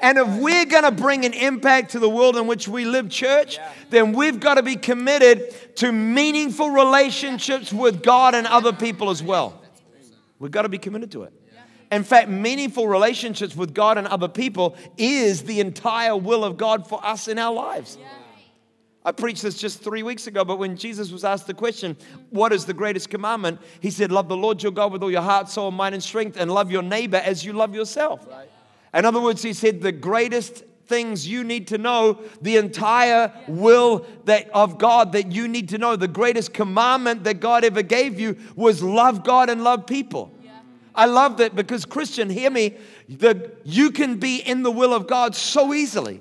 And 0.00 0.18
if 0.18 0.28
we're 0.28 0.66
going 0.66 0.84
to 0.84 0.92
bring 0.92 1.24
an 1.24 1.32
impact 1.32 1.92
to 1.92 1.98
the 1.98 2.08
world 2.08 2.36
in 2.36 2.46
which 2.46 2.68
we 2.68 2.84
live, 2.84 3.08
church, 3.10 3.58
then 3.90 4.12
we've 4.12 4.38
got 4.38 4.54
to 4.54 4.62
be 4.62 4.76
committed 4.76 5.76
to 5.76 5.90
meaningful 5.90 6.70
relationships 6.70 7.72
with 7.72 8.02
God 8.02 8.34
and 8.34 8.46
other 8.46 8.72
people 8.72 9.10
as 9.10 9.22
well. 9.22 9.60
We've 10.38 10.50
got 10.50 10.62
to 10.62 10.68
be 10.68 10.78
committed 10.78 11.10
to 11.12 11.22
it. 11.24 11.32
In 11.94 12.02
fact, 12.02 12.28
meaningful 12.28 12.88
relationships 12.88 13.54
with 13.54 13.72
God 13.72 13.98
and 13.98 14.08
other 14.08 14.26
people 14.26 14.76
is 14.96 15.44
the 15.44 15.60
entire 15.60 16.16
will 16.16 16.44
of 16.44 16.56
God 16.56 16.88
for 16.88 17.04
us 17.06 17.28
in 17.28 17.38
our 17.38 17.54
lives. 17.54 17.96
I 19.04 19.12
preached 19.12 19.42
this 19.42 19.56
just 19.56 19.80
three 19.80 20.02
weeks 20.02 20.26
ago, 20.26 20.44
but 20.44 20.58
when 20.58 20.76
Jesus 20.76 21.12
was 21.12 21.22
asked 21.22 21.46
the 21.46 21.54
question, 21.54 21.96
What 22.30 22.52
is 22.52 22.64
the 22.64 22.74
greatest 22.74 23.10
commandment? 23.10 23.60
He 23.78 23.92
said, 23.92 24.10
Love 24.10 24.28
the 24.28 24.36
Lord 24.36 24.60
your 24.60 24.72
God 24.72 24.90
with 24.90 25.04
all 25.04 25.10
your 25.10 25.22
heart, 25.22 25.48
soul, 25.48 25.70
mind, 25.70 25.94
and 25.94 26.02
strength, 26.02 26.36
and 26.36 26.50
love 26.50 26.72
your 26.72 26.82
neighbor 26.82 27.18
as 27.18 27.44
you 27.44 27.52
love 27.52 27.76
yourself. 27.76 28.26
Right. 28.28 28.48
In 28.92 29.04
other 29.04 29.20
words, 29.20 29.42
he 29.42 29.52
said, 29.52 29.80
The 29.80 29.92
greatest 29.92 30.64
things 30.86 31.28
you 31.28 31.44
need 31.44 31.68
to 31.68 31.78
know, 31.78 32.18
the 32.42 32.56
entire 32.56 33.32
will 33.46 34.04
that 34.24 34.50
of 34.50 34.78
God 34.78 35.12
that 35.12 35.30
you 35.30 35.46
need 35.46 35.68
to 35.68 35.78
know, 35.78 35.94
the 35.94 36.08
greatest 36.08 36.52
commandment 36.52 37.22
that 37.22 37.38
God 37.38 37.62
ever 37.62 37.82
gave 37.82 38.18
you 38.18 38.36
was 38.56 38.82
love 38.82 39.22
God 39.22 39.48
and 39.48 39.62
love 39.62 39.86
people. 39.86 40.33
I 40.94 41.06
love 41.06 41.38
that 41.38 41.56
because 41.56 41.84
Christian, 41.84 42.30
hear 42.30 42.50
me, 42.50 42.76
that 43.08 43.58
you 43.64 43.90
can 43.90 44.18
be 44.18 44.36
in 44.36 44.62
the 44.62 44.70
will 44.70 44.94
of 44.94 45.06
God 45.06 45.34
so 45.34 45.74
easily. 45.74 46.20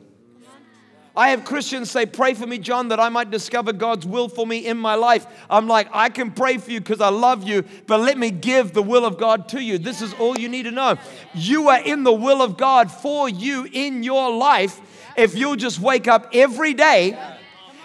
I 1.16 1.30
have 1.30 1.46
Christians 1.46 1.92
say, 1.92 2.08
Pray 2.08 2.34
for 2.34 2.48
me, 2.48 2.58
John, 2.58 2.88
that 2.88 3.00
I 3.00 3.10
might 3.10 3.30
discover 3.30 3.72
God's 3.72 4.06
will 4.06 4.28
for 4.28 4.48
me 4.48 4.66
in 4.66 4.78
my 4.78 4.96
life. 4.96 5.28
I'm 5.48 5.68
like, 5.68 5.88
I 5.94 6.10
can 6.10 6.32
pray 6.32 6.58
for 6.58 6.72
you 6.72 6.80
because 6.80 7.02
I 7.02 7.10
love 7.10 7.48
you, 7.48 7.64
but 7.86 8.00
let 8.00 8.18
me 8.18 8.32
give 8.32 8.74
the 8.74 8.82
will 8.82 9.06
of 9.06 9.20
God 9.20 9.48
to 9.50 9.62
you. 9.62 9.78
This 9.78 10.02
is 10.02 10.14
all 10.16 10.40
you 10.40 10.50
need 10.50 10.64
to 10.64 10.72
know. 10.72 10.98
You 11.36 11.70
are 11.70 11.80
in 11.80 12.04
the 12.04 12.14
will 12.14 12.42
of 12.42 12.58
God 12.58 12.92
for 12.92 13.30
you 13.30 13.68
in 13.72 14.02
your 14.02 14.36
life 14.36 14.82
if 15.16 15.36
you'll 15.36 15.56
just 15.56 15.80
wake 15.80 16.08
up 16.08 16.30
every 16.34 16.74
day 16.74 17.16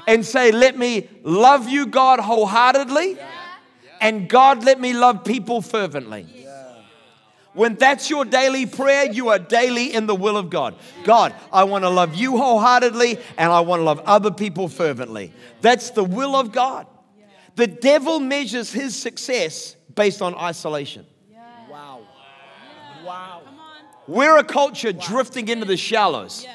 and 0.06 0.24
say, 0.24 0.50
Let 0.50 0.78
me 0.78 1.08
love 1.22 1.68
you, 1.68 1.86
God, 1.86 2.20
wholeheartedly, 2.20 3.18
and 4.00 4.26
God, 4.26 4.64
let 4.64 4.80
me 4.80 4.94
love 4.94 5.24
people 5.24 5.60
fervently. 5.60 6.47
When 7.54 7.74
that's 7.74 8.08
your 8.08 8.24
daily 8.24 8.66
prayer, 8.66 9.10
you 9.10 9.28
are 9.30 9.38
daily 9.38 9.92
in 9.92 10.06
the 10.06 10.14
will 10.14 10.36
of 10.36 10.50
God. 10.50 10.76
God, 11.04 11.34
I 11.52 11.64
want 11.64 11.84
to 11.84 11.88
love 11.88 12.14
you 12.14 12.36
wholeheartedly 12.36 13.18
and 13.36 13.52
I 13.52 13.60
want 13.60 13.80
to 13.80 13.84
love 13.84 14.00
other 14.04 14.30
people 14.30 14.68
fervently. 14.68 15.32
That's 15.60 15.90
the 15.90 16.04
will 16.04 16.36
of 16.36 16.52
God. 16.52 16.86
The 17.56 17.66
devil 17.66 18.20
measures 18.20 18.72
his 18.72 18.94
success 18.94 19.74
based 19.94 20.22
on 20.22 20.34
isolation. 20.36 21.04
Wow. 21.68 22.00
Wow. 23.04 23.42
We're 24.06 24.38
a 24.38 24.44
culture 24.44 24.92
drifting 24.92 25.48
into 25.48 25.66
the 25.66 25.76
shallows. 25.76 26.46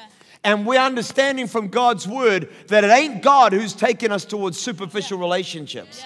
And 0.42 0.66
we're 0.66 0.80
understanding 0.80 1.46
from 1.46 1.68
God's 1.68 2.06
word 2.06 2.50
that 2.68 2.84
it 2.84 2.90
ain't 2.90 3.22
God 3.22 3.52
who's 3.52 3.72
taking 3.72 4.12
us 4.12 4.24
towards 4.24 4.58
superficial 4.58 5.18
relationships. 5.18 6.02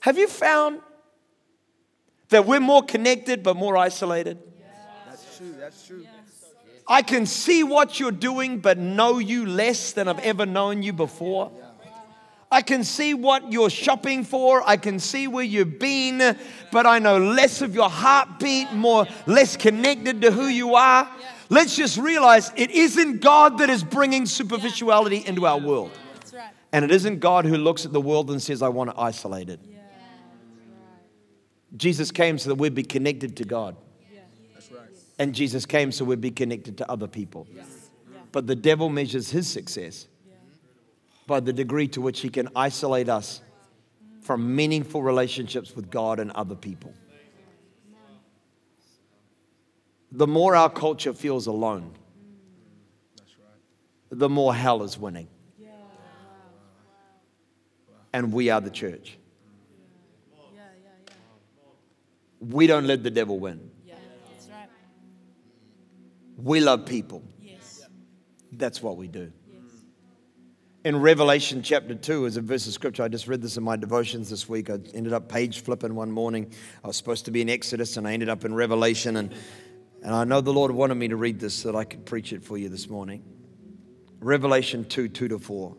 Have 0.00 0.18
you 0.18 0.28
found 0.28 0.80
that 2.28 2.46
we're 2.46 2.60
more 2.60 2.82
connected 2.82 3.42
but 3.42 3.56
more 3.56 3.76
isolated. 3.76 4.38
That's 5.06 5.36
true. 5.36 5.54
That's 5.58 5.86
true. 5.86 6.06
I 6.88 7.02
can 7.02 7.26
see 7.26 7.64
what 7.64 7.98
you're 7.98 8.12
doing 8.12 8.60
but 8.60 8.78
know 8.78 9.18
you 9.18 9.44
less 9.44 9.92
than 9.92 10.08
I've 10.08 10.20
ever 10.20 10.46
known 10.46 10.82
you 10.82 10.92
before. 10.92 11.50
I 12.50 12.62
can 12.62 12.84
see 12.84 13.12
what 13.12 13.52
you're 13.52 13.70
shopping 13.70 14.22
for. 14.22 14.62
I 14.64 14.76
can 14.76 15.00
see 15.00 15.26
where 15.26 15.44
you've 15.44 15.80
been, 15.80 16.38
but 16.70 16.86
I 16.86 17.00
know 17.00 17.18
less 17.18 17.60
of 17.60 17.74
your 17.74 17.90
heartbeat, 17.90 18.72
more 18.72 19.06
less 19.26 19.56
connected 19.56 20.22
to 20.22 20.30
who 20.30 20.46
you 20.46 20.76
are. 20.76 21.10
Let's 21.48 21.76
just 21.76 21.98
realize 21.98 22.52
it 22.56 22.70
isn't 22.70 23.20
God 23.20 23.58
that 23.58 23.68
is 23.68 23.82
bringing 23.82 24.26
superficiality 24.26 25.24
into 25.26 25.44
our 25.46 25.58
world. 25.58 25.90
And 26.72 26.84
it 26.84 26.90
isn't 26.92 27.18
God 27.18 27.46
who 27.46 27.56
looks 27.56 27.84
at 27.84 27.92
the 27.92 28.00
world 28.00 28.30
and 28.30 28.40
says, 28.40 28.62
I 28.62 28.68
want 28.68 28.90
to 28.90 29.00
isolate 29.00 29.48
it. 29.48 29.60
Jesus 31.74 32.12
came 32.12 32.38
so 32.38 32.50
that 32.50 32.56
we'd 32.56 32.74
be 32.74 32.82
connected 32.82 33.36
to 33.38 33.44
God. 33.44 33.76
That's 34.54 34.70
right. 34.70 34.88
And 35.18 35.34
Jesus 35.34 35.66
came 35.66 35.90
so 35.90 36.04
we'd 36.04 36.20
be 36.20 36.30
connected 36.30 36.78
to 36.78 36.90
other 36.90 37.08
people. 37.08 37.46
But 38.32 38.46
the 38.46 38.54
devil 38.54 38.88
measures 38.88 39.30
his 39.30 39.48
success 39.48 40.06
by 41.26 41.40
the 41.40 41.52
degree 41.52 41.88
to 41.88 42.00
which 42.00 42.20
he 42.20 42.28
can 42.28 42.48
isolate 42.54 43.08
us 43.08 43.40
from 44.20 44.54
meaningful 44.54 45.02
relationships 45.02 45.74
with 45.74 45.90
God 45.90 46.20
and 46.20 46.30
other 46.32 46.54
people. 46.54 46.92
The 50.12 50.26
more 50.26 50.54
our 50.54 50.70
culture 50.70 51.12
feels 51.12 51.46
alone, 51.46 51.92
the 54.10 54.28
more 54.28 54.54
hell 54.54 54.82
is 54.82 54.98
winning. 54.98 55.28
And 58.12 58.32
we 58.32 58.50
are 58.50 58.60
the 58.60 58.70
church. 58.70 59.18
We 62.48 62.66
don't 62.66 62.86
let 62.86 63.02
the 63.02 63.10
devil 63.10 63.38
win. 63.38 63.70
Yeah, 63.84 63.94
That's 64.30 64.48
right. 64.48 64.68
We 66.36 66.60
love 66.60 66.86
people. 66.86 67.22
Yes. 67.40 67.86
That's 68.52 68.82
what 68.82 68.96
we 68.96 69.08
do. 69.08 69.32
In 70.84 71.00
Revelation 71.00 71.62
chapter 71.64 71.96
2 71.96 72.26
is 72.26 72.36
a 72.36 72.40
verse 72.40 72.68
of 72.68 72.72
scripture. 72.72 73.02
I 73.02 73.08
just 73.08 73.26
read 73.26 73.42
this 73.42 73.56
in 73.56 73.64
my 73.64 73.74
devotions 73.74 74.30
this 74.30 74.48
week. 74.48 74.70
I 74.70 74.74
ended 74.94 75.12
up 75.12 75.28
page 75.28 75.62
flipping 75.62 75.96
one 75.96 76.12
morning. 76.12 76.52
I 76.84 76.86
was 76.86 76.96
supposed 76.96 77.24
to 77.24 77.32
be 77.32 77.40
in 77.40 77.48
Exodus 77.48 77.96
and 77.96 78.06
I 78.06 78.12
ended 78.12 78.28
up 78.28 78.44
in 78.44 78.54
Revelation. 78.54 79.16
And, 79.16 79.34
and 80.04 80.14
I 80.14 80.22
know 80.22 80.40
the 80.40 80.52
Lord 80.52 80.70
wanted 80.70 80.94
me 80.94 81.08
to 81.08 81.16
read 81.16 81.40
this 81.40 81.54
so 81.54 81.72
that 81.72 81.78
I 81.78 81.82
could 81.82 82.06
preach 82.06 82.32
it 82.32 82.44
for 82.44 82.56
you 82.56 82.68
this 82.68 82.88
morning. 82.88 83.24
Revelation 84.20 84.84
2 84.84 85.08
2 85.08 85.28
to 85.28 85.38
4. 85.40 85.76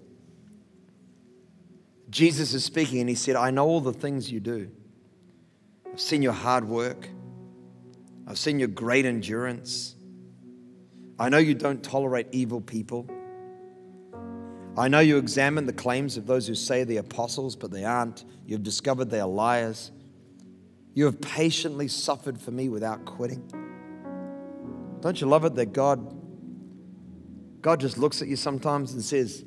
Jesus 2.10 2.54
is 2.54 2.66
speaking 2.66 3.00
and 3.00 3.08
he 3.08 3.16
said, 3.16 3.38
I 3.38 3.52
know 3.52 3.66
all 3.66 3.80
the 3.80 3.94
things 3.94 4.30
you 4.30 4.42
do. 4.42 4.70
I've 5.92 6.02
seen 6.02 6.22
your 6.22 6.34
hard 6.34 6.68
work, 6.68 7.10
I've 8.28 8.38
seen 8.38 8.60
your 8.60 8.68
great 8.68 9.06
endurance. 9.06 9.96
I 11.20 11.30
know 11.30 11.40
you 11.40 11.56
don't 11.56 11.84
tolerate 11.84 12.28
evil 12.32 12.62
people. 12.62 13.10
I 14.78 14.88
know 14.88 15.00
you 15.00 15.18
examine 15.18 15.66
the 15.66 15.74
claims 15.74 16.16
of 16.16 16.28
those 16.28 16.46
who 16.46 16.54
say 16.54 16.84
they're 16.84 17.00
apostles, 17.00 17.56
but 17.56 17.72
they 17.72 17.84
aren't. 17.84 18.24
You've 18.46 18.62
discovered 18.62 19.10
they 19.10 19.20
are 19.20 19.28
liars. 19.28 19.92
You 20.94 21.06
have 21.06 21.20
patiently 21.20 21.88
suffered 21.88 22.40
for 22.40 22.52
me 22.52 22.70
without 22.70 23.06
quitting. 23.06 23.42
Don't 25.02 25.20
you 25.20 25.26
love 25.26 25.46
it 25.46 25.56
that 25.56 25.74
God 25.74 26.18
God 27.62 27.80
just 27.80 27.98
looks 27.98 28.22
at 28.22 28.28
you 28.28 28.36
sometimes 28.36 28.94
and 28.94 29.04
says, 29.04 29.44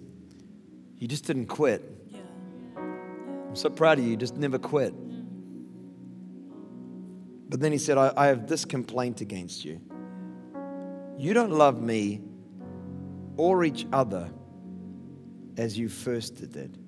You 0.99 1.09
just 1.09 1.25
didn't 1.25 1.47
quit. 1.47 1.83
Yeah. 2.09 2.21
I'm 2.77 3.57
so 3.57 3.71
proud 3.71 3.99
of 3.99 4.05
you, 4.05 4.11
you 4.11 4.17
just 4.17 4.37
never 4.37 4.59
quit. 4.59 4.93
But 7.51 7.59
then 7.59 7.73
he 7.73 7.79
said, 7.79 7.99
I, 7.99 8.13
I 8.17 8.27
have 8.29 8.47
this 8.47 8.65
complaint 8.65 9.21
against 9.21 9.65
you. 9.65 9.81
You 11.19 11.35
don't 11.35 11.51
love 11.51 11.83
me 11.83 12.23
or 13.37 13.65
each 13.65 13.87
other 13.93 14.31
as 15.57 15.77
you 15.77 15.89
first 15.89 16.37
did. 16.53 16.79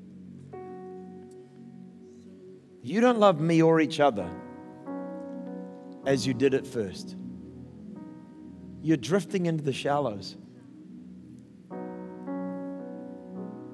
You 2.80 3.00
don't 3.00 3.18
love 3.18 3.40
me 3.40 3.60
or 3.60 3.80
each 3.80 3.98
other 3.98 4.30
as 6.06 6.26
you 6.26 6.32
did 6.32 6.54
at 6.54 6.64
first. 6.64 7.16
You're 8.82 8.96
drifting 8.96 9.46
into 9.46 9.64
the 9.64 9.72
shallows. 9.72 10.36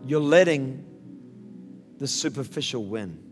You're 0.07 0.21
letting 0.21 0.85
the 1.99 2.07
superficial 2.07 2.87
win. 2.87 3.28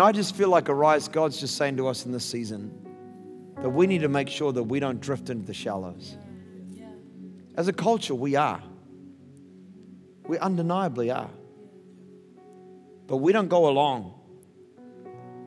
And 0.00 0.08
I 0.08 0.12
just 0.12 0.34
feel 0.34 0.48
like 0.48 0.70
Arise, 0.70 1.08
God's 1.08 1.38
just 1.38 1.56
saying 1.58 1.76
to 1.76 1.86
us 1.86 2.06
in 2.06 2.12
this 2.12 2.24
season 2.24 2.72
that 3.60 3.68
we 3.68 3.86
need 3.86 4.00
to 4.00 4.08
make 4.08 4.30
sure 4.30 4.50
that 4.50 4.62
we 4.62 4.80
don't 4.80 4.98
drift 4.98 5.28
into 5.28 5.44
the 5.44 5.52
shallows. 5.52 6.16
As 7.54 7.68
a 7.68 7.72
culture, 7.74 8.14
we 8.14 8.34
are. 8.34 8.62
We 10.26 10.38
undeniably 10.38 11.10
are. 11.10 11.28
But 13.08 13.18
we 13.18 13.34
don't 13.34 13.48
go 13.48 13.68
along 13.68 14.14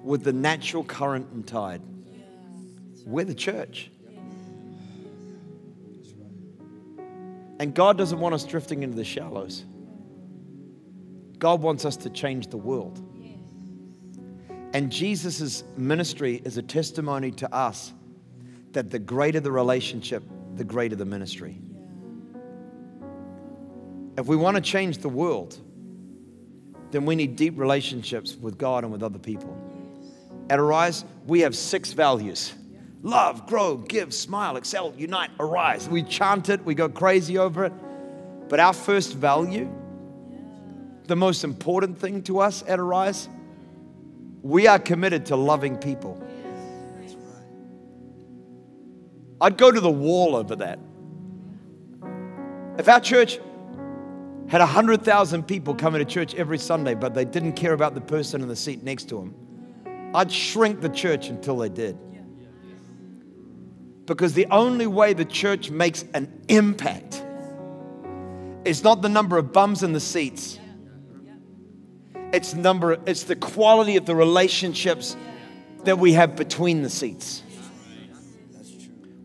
with 0.04 0.24
the 0.24 0.34
natural 0.34 0.84
current 0.84 1.30
and 1.32 1.48
tide. 1.48 1.82
We're 3.08 3.26
the 3.26 3.34
church. 3.34 3.90
And 7.60 7.74
God 7.74 7.98
doesn't 7.98 8.20
want 8.20 8.36
us 8.36 8.44
drifting 8.44 8.84
into 8.84 8.98
the 8.98 9.04
shallows. 9.04 9.66
God 11.40 11.64
wants 11.64 11.86
us 11.86 11.98
to 11.98 12.12
change 12.12 12.52
the 12.52 12.58
world. 12.58 13.02
And 14.74 14.92
Jesus' 14.92 15.64
ministry 15.78 16.42
is 16.44 16.58
a 16.58 16.64
testimony 16.64 17.32
to 17.32 17.54
us 17.54 17.94
that 18.72 18.90
the 18.90 19.00
greater 19.00 19.40
the 19.40 19.52
relationship, 19.52 20.24
the 20.56 20.64
greater 20.64 20.96
the 20.96 21.06
ministry. 21.06 21.62
If 24.18 24.26
we 24.26 24.36
want 24.36 24.56
to 24.56 24.62
change 24.62 24.98
the 24.98 25.10
world, 25.10 25.60
then 26.92 27.06
we 27.06 27.16
need 27.16 27.36
deep 27.36 27.58
relationships 27.58 28.36
with 28.36 28.58
God 28.58 28.84
and 28.84 28.92
with 28.92 29.04
other 29.04 29.20
people. 29.20 29.56
At 30.50 30.60
Arise, 30.60 31.06
we 31.26 31.42
have 31.42 31.56
six 31.56 31.94
values 31.94 32.54
love, 33.04 33.46
grow, 33.48 33.76
give, 33.76 34.14
smile, 34.14 34.56
excel, 34.56 34.94
unite, 34.98 35.30
arise. 35.40 35.90
We 35.90 36.04
chant 36.04 36.50
it, 36.50 36.64
we 36.64 36.74
go 36.74 36.88
crazy 36.88 37.38
over 37.38 37.66
it. 37.66 37.74
But 38.48 38.60
our 38.62 38.74
first 38.74 39.14
value, 39.14 39.70
the 41.08 41.16
most 41.18 41.44
important 41.44 42.00
thing 42.00 42.24
to 42.24 42.40
us 42.40 42.64
at 42.66 42.80
Arise, 42.80 43.28
we 44.44 44.68
are 44.68 44.78
committed 44.78 45.26
to 45.28 45.36
loving 45.36 45.78
people. 45.78 46.22
I'd 49.42 49.58
go 49.58 49.72
to 49.72 49.80
the 49.80 49.90
wall 49.90 50.36
over 50.36 50.56
that. 50.58 50.80
If 52.78 52.88
our 52.88 53.00
church 53.00 53.40
had 54.48 54.60
100,000 54.60 55.44
people 55.44 55.74
coming 55.74 56.00
to 56.00 56.06
church 56.06 56.36
every 56.36 56.58
Sunday, 56.58 56.94
but 56.94 57.14
they 57.14 57.26
didn't 57.26 57.54
care 57.54 57.74
about 57.74 57.96
the 57.96 58.02
person 58.02 58.42
in 58.42 58.48
the 58.48 58.56
seat 58.56 58.84
next 58.84 59.10
to 59.10 59.16
them, 59.16 60.12
I'd 60.14 60.32
shrink 60.32 60.82
the 60.82 60.90
church 60.90 61.30
until 61.30 61.58
they 61.58 61.70
did. 61.70 61.98
Because 64.06 64.34
the 64.34 64.48
only 64.48 64.88
way 64.88 65.14
the 65.14 65.26
church 65.26 65.72
makes 65.72 66.04
an 66.14 66.44
impact 66.50 67.24
is 68.66 68.84
not 68.84 69.02
the 69.02 69.10
number 69.10 69.38
of 69.38 69.54
bums 69.54 69.84
in 69.84 69.94
the 69.94 70.00
seats. 70.00 70.60
It's 72.34 72.56
number 72.56 72.98
it's 73.06 73.24
the 73.24 73.36
quality 73.36 73.96
of 73.96 74.08
the 74.08 74.16
relationships 74.16 75.16
that 75.84 76.00
we 76.00 76.14
have 76.14 76.36
between 76.36 76.82
the 76.82 76.90
seats. 76.90 77.44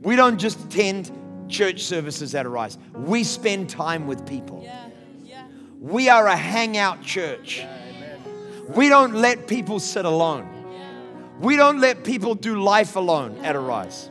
We 0.03 0.15
don't 0.15 0.39
just 0.39 0.63
attend 0.67 1.11
church 1.49 1.85
services 1.85 2.35
at 2.35 2.45
Arise. 2.45 2.77
We 2.93 3.25
spend 3.25 3.71
time 3.71 4.07
with 4.07 4.27
people. 4.27 4.69
We 5.81 6.11
are 6.11 6.27
a 6.27 6.37
hangout 6.37 7.03
church. 7.03 7.65
We 8.69 8.91
don't 8.91 9.15
let 9.15 9.47
people 9.47 9.81
sit 9.81 10.05
alone. 10.05 10.47
We 11.41 11.57
don't 11.57 11.81
let 11.81 12.05
people 12.05 12.35
do 12.35 12.61
life 12.61 12.97
alone 12.97 13.39
at 13.43 13.57
Arise. 13.57 14.11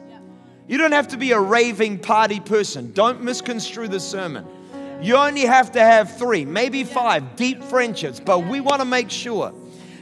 You 0.67 0.77
don't 0.79 0.93
have 0.93 1.09
to 1.09 1.17
be 1.17 1.33
a 1.33 1.39
raving 1.39 1.99
party 1.99 2.39
person. 2.39 2.93
Don't 2.93 3.21
misconstrue 3.21 3.87
the 3.89 3.99
sermon. 3.99 4.45
You 5.01 5.15
only 5.15 5.41
have 5.41 5.71
to 5.73 5.79
have 5.79 6.17
three, 6.17 6.43
maybe 6.45 6.83
five 6.83 7.35
deep 7.35 7.63
friendships, 7.63 8.19
but 8.19 8.47
we 8.47 8.59
want 8.61 8.81
to 8.81 8.85
make 8.85 9.11
sure 9.11 9.53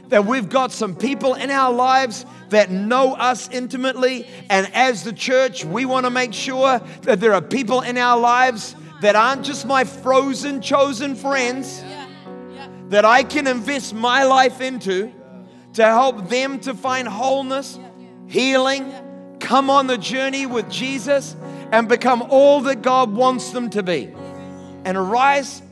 that 0.08 0.24
we've 0.24 0.48
got 0.48 0.72
some 0.72 0.94
people 0.94 1.34
in 1.34 1.50
our 1.50 1.72
lives 1.72 2.24
that 2.48 2.70
know 2.70 3.14
us 3.14 3.48
intimately. 3.50 4.26
And 4.48 4.70
as 4.72 5.04
the 5.04 5.12
church, 5.12 5.64
we 5.64 5.84
want 5.84 6.06
to 6.06 6.10
make 6.10 6.32
sure 6.32 6.80
that 7.02 7.20
there 7.20 7.34
are 7.34 7.42
people 7.42 7.82
in 7.82 7.98
our 7.98 8.18
lives 8.18 8.74
that 9.02 9.16
aren't 9.16 9.44
just 9.44 9.66
my 9.66 9.84
frozen, 9.84 10.62
chosen 10.62 11.14
friends 11.14 11.82
that 12.88 13.04
I 13.04 13.24
can 13.24 13.46
invest 13.46 13.94
my 13.94 14.24
life 14.24 14.60
into 14.60 15.12
to 15.74 15.84
help 15.84 16.28
them 16.28 16.60
to 16.60 16.72
find 16.72 17.06
wholeness, 17.06 17.78
healing, 18.26 18.92
come 19.40 19.68
on 19.68 19.88
the 19.88 19.98
journey 19.98 20.46
with 20.46 20.70
Jesus, 20.70 21.36
and 21.72 21.88
become 21.88 22.22
all 22.30 22.60
that 22.62 22.80
God 22.82 23.12
wants 23.12 23.50
them 23.50 23.68
to 23.70 23.82
be. 23.82 24.14
And 24.86 24.96
arise, 24.96 25.62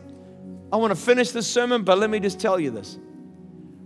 I 0.73 0.77
want 0.77 0.91
to 0.91 1.01
finish 1.01 1.31
this 1.31 1.47
sermon, 1.47 1.85
but 1.85 1.99
let 1.99 2.11
me 2.11 2.19
just 2.19 2.41
tell 2.41 2.59
you 2.59 2.73
this. 2.73 2.99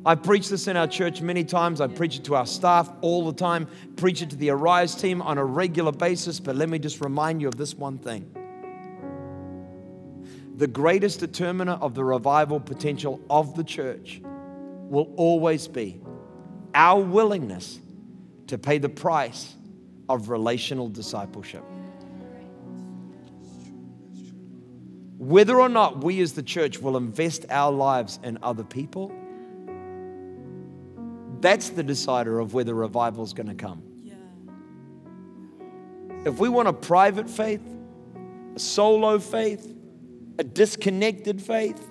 I 0.07 0.14
preach 0.14 0.49
this 0.49 0.69
in 0.69 0.77
our 0.79 0.87
church 0.87 1.21
many 1.21 1.45
times. 1.45 1.83
I 1.83 1.87
preach 1.87 2.17
it 2.17 2.25
to 2.25 2.35
our 2.35 2.47
staff 2.47 2.91
all 3.03 3.27
the 3.27 3.35
time, 3.35 3.69
preach 3.97 4.23
it 4.23 4.31
to 4.31 4.37
the 4.37 4.49
Arise 4.49 4.95
team 4.95 5.21
on 5.21 5.37
a 5.37 5.45
regular 5.45 5.93
basis. 5.93 6.41
But 6.41 6.57
let 6.57 6.71
me 6.71 6.79
just 6.79 7.03
remind 7.03 7.43
you 7.43 7.49
of 7.49 7.57
this 7.57 7.75
one 7.75 7.99
thing 7.99 8.35
the 10.57 10.67
greatest 10.67 11.21
determiner 11.21 11.73
of 11.73 11.95
the 11.95 12.03
revival 12.03 12.59
potential 12.59 13.21
of 13.29 13.55
the 13.55 13.62
church 13.62 14.23
will 14.25 15.12
always 15.17 15.69
be 15.69 16.01
our 16.75 17.01
willingness 17.01 17.79
to 18.47 18.57
pay 18.57 18.79
the 18.79 18.88
price 18.88 19.55
of 20.09 20.31
relational 20.31 20.88
discipleship. 20.88 21.62
Whether 25.19 25.61
or 25.61 25.69
not 25.69 26.03
we 26.03 26.21
as 26.21 26.33
the 26.35 26.43
church 26.43 26.79
will 26.79 26.97
invest 26.97 27.45
our 27.51 27.73
lives 27.73 28.21
in 28.23 28.39
other 28.43 28.63
people, 28.65 29.13
that's 31.41 31.71
the 31.71 31.83
decider 31.83 32.39
of 32.39 32.55
whether 32.55 32.73
revival 32.75 33.25
is 33.25 33.33
going 33.33 33.49
to 33.49 33.55
come. 33.55 33.83
Yeah. 34.03 34.15
If 36.25 36.39
we 36.39 36.49
want 36.49 36.69
a 36.69 36.73
private 36.73 37.29
faith, 37.29 37.63
a 38.55 38.59
solo 38.59 39.19
faith, 39.19 39.75
a 40.39 40.45
disconnected 40.45 41.43
faith, 41.43 41.85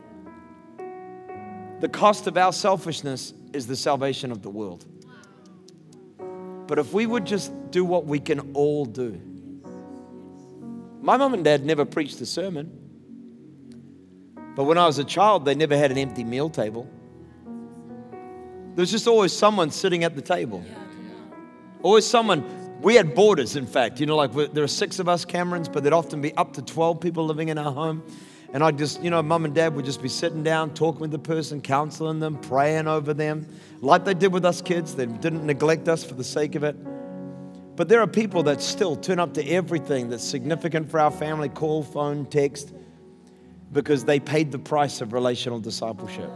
the 1.82 1.90
cost 1.90 2.28
of 2.28 2.38
our 2.38 2.54
selfishness 2.54 3.34
is 3.54 3.68
the 3.68 3.76
salvation 3.76 4.32
of 4.32 4.42
the 4.42 4.50
world. 4.50 4.86
But 6.66 6.80
if 6.80 6.94
we 6.94 7.06
would 7.06 7.26
just 7.26 7.52
do 7.72 7.86
what 7.86 8.06
we 8.06 8.20
can 8.20 8.54
all 8.54 8.86
do. 8.86 9.22
My 11.02 11.18
mom 11.18 11.34
and 11.34 11.44
dad 11.44 11.66
never 11.66 11.86
preached 11.86 12.20
a 12.22 12.26
sermon. 12.26 12.87
But 14.58 14.63
when 14.63 14.80
I 14.80 14.88
was 14.88 14.98
a 14.98 15.04
child, 15.04 15.46
they 15.46 15.54
never 15.54 15.78
had 15.78 15.91
an 15.91 16.00
empty 16.00 16.24
meal 16.24 16.50
table. 16.50 16.89
There 17.46 18.82
was 18.82 18.89
just 18.89 19.08
always 19.08 19.32
someone 19.32 19.70
sitting 19.70 20.04
at 20.04 20.15
the 20.15 20.22
table. 20.22 20.65
Always 21.84 22.08
someone. 22.08 22.82
We 22.82 22.96
had 22.96 23.13
boarders, 23.13 23.56
in 23.56 23.67
fact. 23.67 24.00
You 24.00 24.08
know, 24.08 24.15
like 24.15 24.34
there 24.54 24.63
are 24.63 24.67
six 24.67 24.98
of 24.98 25.08
us 25.08 25.26
Camerons, 25.26 25.72
but 25.72 25.84
there'd 25.84 25.93
often 25.93 26.22
be 26.22 26.34
up 26.38 26.54
to 26.54 26.63
12 26.63 27.00
people 27.00 27.28
living 27.28 27.50
in 27.50 27.60
our 27.60 27.72
home. 27.72 28.02
And 28.52 28.63
I 28.63 28.72
just, 28.72 29.04
you 29.04 29.12
know, 29.12 29.22
mum 29.22 29.46
and 29.46 29.54
dad 29.54 29.76
would 29.76 29.86
just 29.86 30.02
be 30.02 30.10
sitting 30.10 30.41
down, 30.41 30.74
talking 30.74 31.02
with 31.02 31.12
the 31.12 31.20
person, 31.20 31.62
counseling 31.62 32.20
them, 32.20 32.39
praying 32.39 32.88
over 32.88 33.13
them, 33.13 33.48
like 33.82 34.06
they 34.06 34.15
did 34.15 34.34
with 34.34 34.43
us 34.43 34.60
kids. 34.63 34.96
They 34.96 35.06
didn't 35.06 35.46
neglect 35.46 35.88
us 35.88 36.04
for 36.04 36.15
the 36.15 36.24
sake 36.24 36.56
of 36.56 36.63
it. 36.63 36.76
But 37.76 37.89
there 37.89 38.02
are 38.02 38.08
people 38.08 38.41
that 38.43 38.63
still 38.63 38.96
turn 38.96 39.20
up 39.20 39.36
to 39.36 39.48
everything 39.48 40.10
that's 40.10 40.24
significant 40.24 40.89
for 40.89 41.00
our 41.00 41.12
family 41.12 41.50
call, 41.50 41.84
phone, 41.84 42.26
text 42.26 42.74
because 43.71 44.06
they 44.06 44.19
paid 44.19 44.51
the 44.51 44.60
price 44.60 45.01
of 45.01 45.13
relational 45.13 45.60
discipleship. 45.60 46.32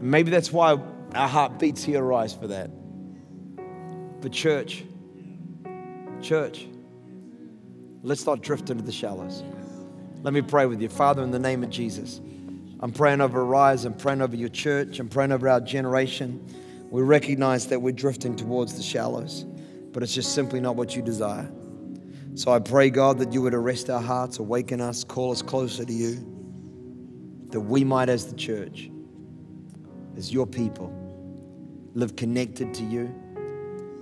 Maybe 0.00 0.30
that's 0.30 0.52
why 0.52 0.78
our 1.14 1.28
heart 1.28 1.58
beats 1.58 1.82
here 1.82 2.02
rise 2.02 2.34
for 2.34 2.46
that. 2.48 2.70
But, 4.20 4.32
church, 4.32 4.84
church, 6.20 6.66
let's 8.02 8.26
not 8.26 8.42
drift 8.42 8.70
into 8.70 8.84
the 8.84 8.92
shallows. 8.92 9.42
Let 10.22 10.32
me 10.34 10.42
pray 10.42 10.66
with 10.66 10.80
you. 10.80 10.88
Father, 10.88 11.22
in 11.22 11.30
the 11.30 11.38
name 11.38 11.62
of 11.62 11.70
Jesus, 11.70 12.20
I'm 12.80 12.92
praying 12.92 13.20
over 13.20 13.44
Rise, 13.44 13.84
I'm 13.84 13.94
praying 13.94 14.20
over 14.20 14.36
your 14.36 14.48
church, 14.48 14.98
I'm 15.00 15.08
praying 15.08 15.32
over 15.32 15.48
our 15.48 15.60
generation. 15.60 16.46
We 16.90 17.02
recognize 17.02 17.66
that 17.68 17.80
we're 17.80 17.92
drifting 17.92 18.36
towards 18.36 18.74
the 18.76 18.82
shallows, 18.82 19.44
but 19.92 20.02
it's 20.02 20.14
just 20.14 20.34
simply 20.34 20.60
not 20.60 20.76
what 20.76 20.94
you 20.94 21.02
desire. 21.02 21.50
So 22.34 22.50
I 22.50 22.58
pray, 22.58 22.90
God, 22.90 23.18
that 23.18 23.32
you 23.32 23.42
would 23.42 23.54
arrest 23.54 23.88
our 23.88 24.00
hearts, 24.00 24.38
awaken 24.38 24.80
us, 24.80 25.04
call 25.04 25.30
us 25.30 25.40
closer 25.40 25.84
to 25.84 25.92
you, 25.92 26.14
that 27.50 27.60
we 27.60 27.84
might, 27.84 28.08
as 28.08 28.26
the 28.26 28.34
church, 28.34 28.90
as 30.16 30.32
your 30.32 30.46
people, 30.46 30.92
live 31.94 32.16
connected 32.16 32.74
to 32.74 32.82
you, 32.82 33.14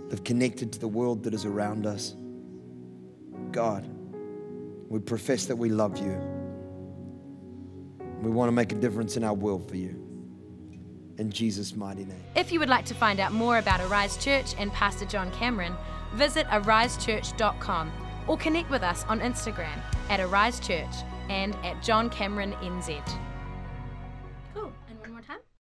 live 0.08 0.24
connected 0.24 0.72
to 0.72 0.78
the 0.78 0.88
world 0.88 1.22
that 1.24 1.34
is 1.34 1.44
around 1.44 1.86
us. 1.86 2.16
God, 3.50 3.86
we 4.88 4.98
profess 4.98 5.44
that 5.46 5.56
we 5.56 5.68
love 5.68 5.98
you. 5.98 6.18
We 8.22 8.30
want 8.30 8.48
to 8.48 8.52
make 8.52 8.72
a 8.72 8.76
difference 8.76 9.18
in 9.18 9.24
our 9.24 9.34
world 9.34 9.68
for 9.68 9.76
you. 9.76 9.98
In 11.18 11.30
Jesus' 11.30 11.76
mighty 11.76 12.06
name. 12.06 12.22
If 12.34 12.50
you 12.50 12.60
would 12.60 12.70
like 12.70 12.86
to 12.86 12.94
find 12.94 13.20
out 13.20 13.32
more 13.32 13.58
about 13.58 13.82
Arise 13.82 14.16
Church 14.16 14.54
and 14.58 14.72
Pastor 14.72 15.04
John 15.04 15.30
Cameron, 15.32 15.74
visit 16.14 16.46
arisechurch.com 16.46 17.92
or 18.26 18.36
connect 18.36 18.70
with 18.70 18.82
us 18.82 19.04
on 19.08 19.20
Instagram 19.20 19.78
at 20.08 20.20
Arise 20.20 20.60
Church 20.60 20.94
and 21.28 21.54
at 21.64 21.82
John 21.82 22.10
Cameron 22.10 22.52
NZ. 22.62 23.02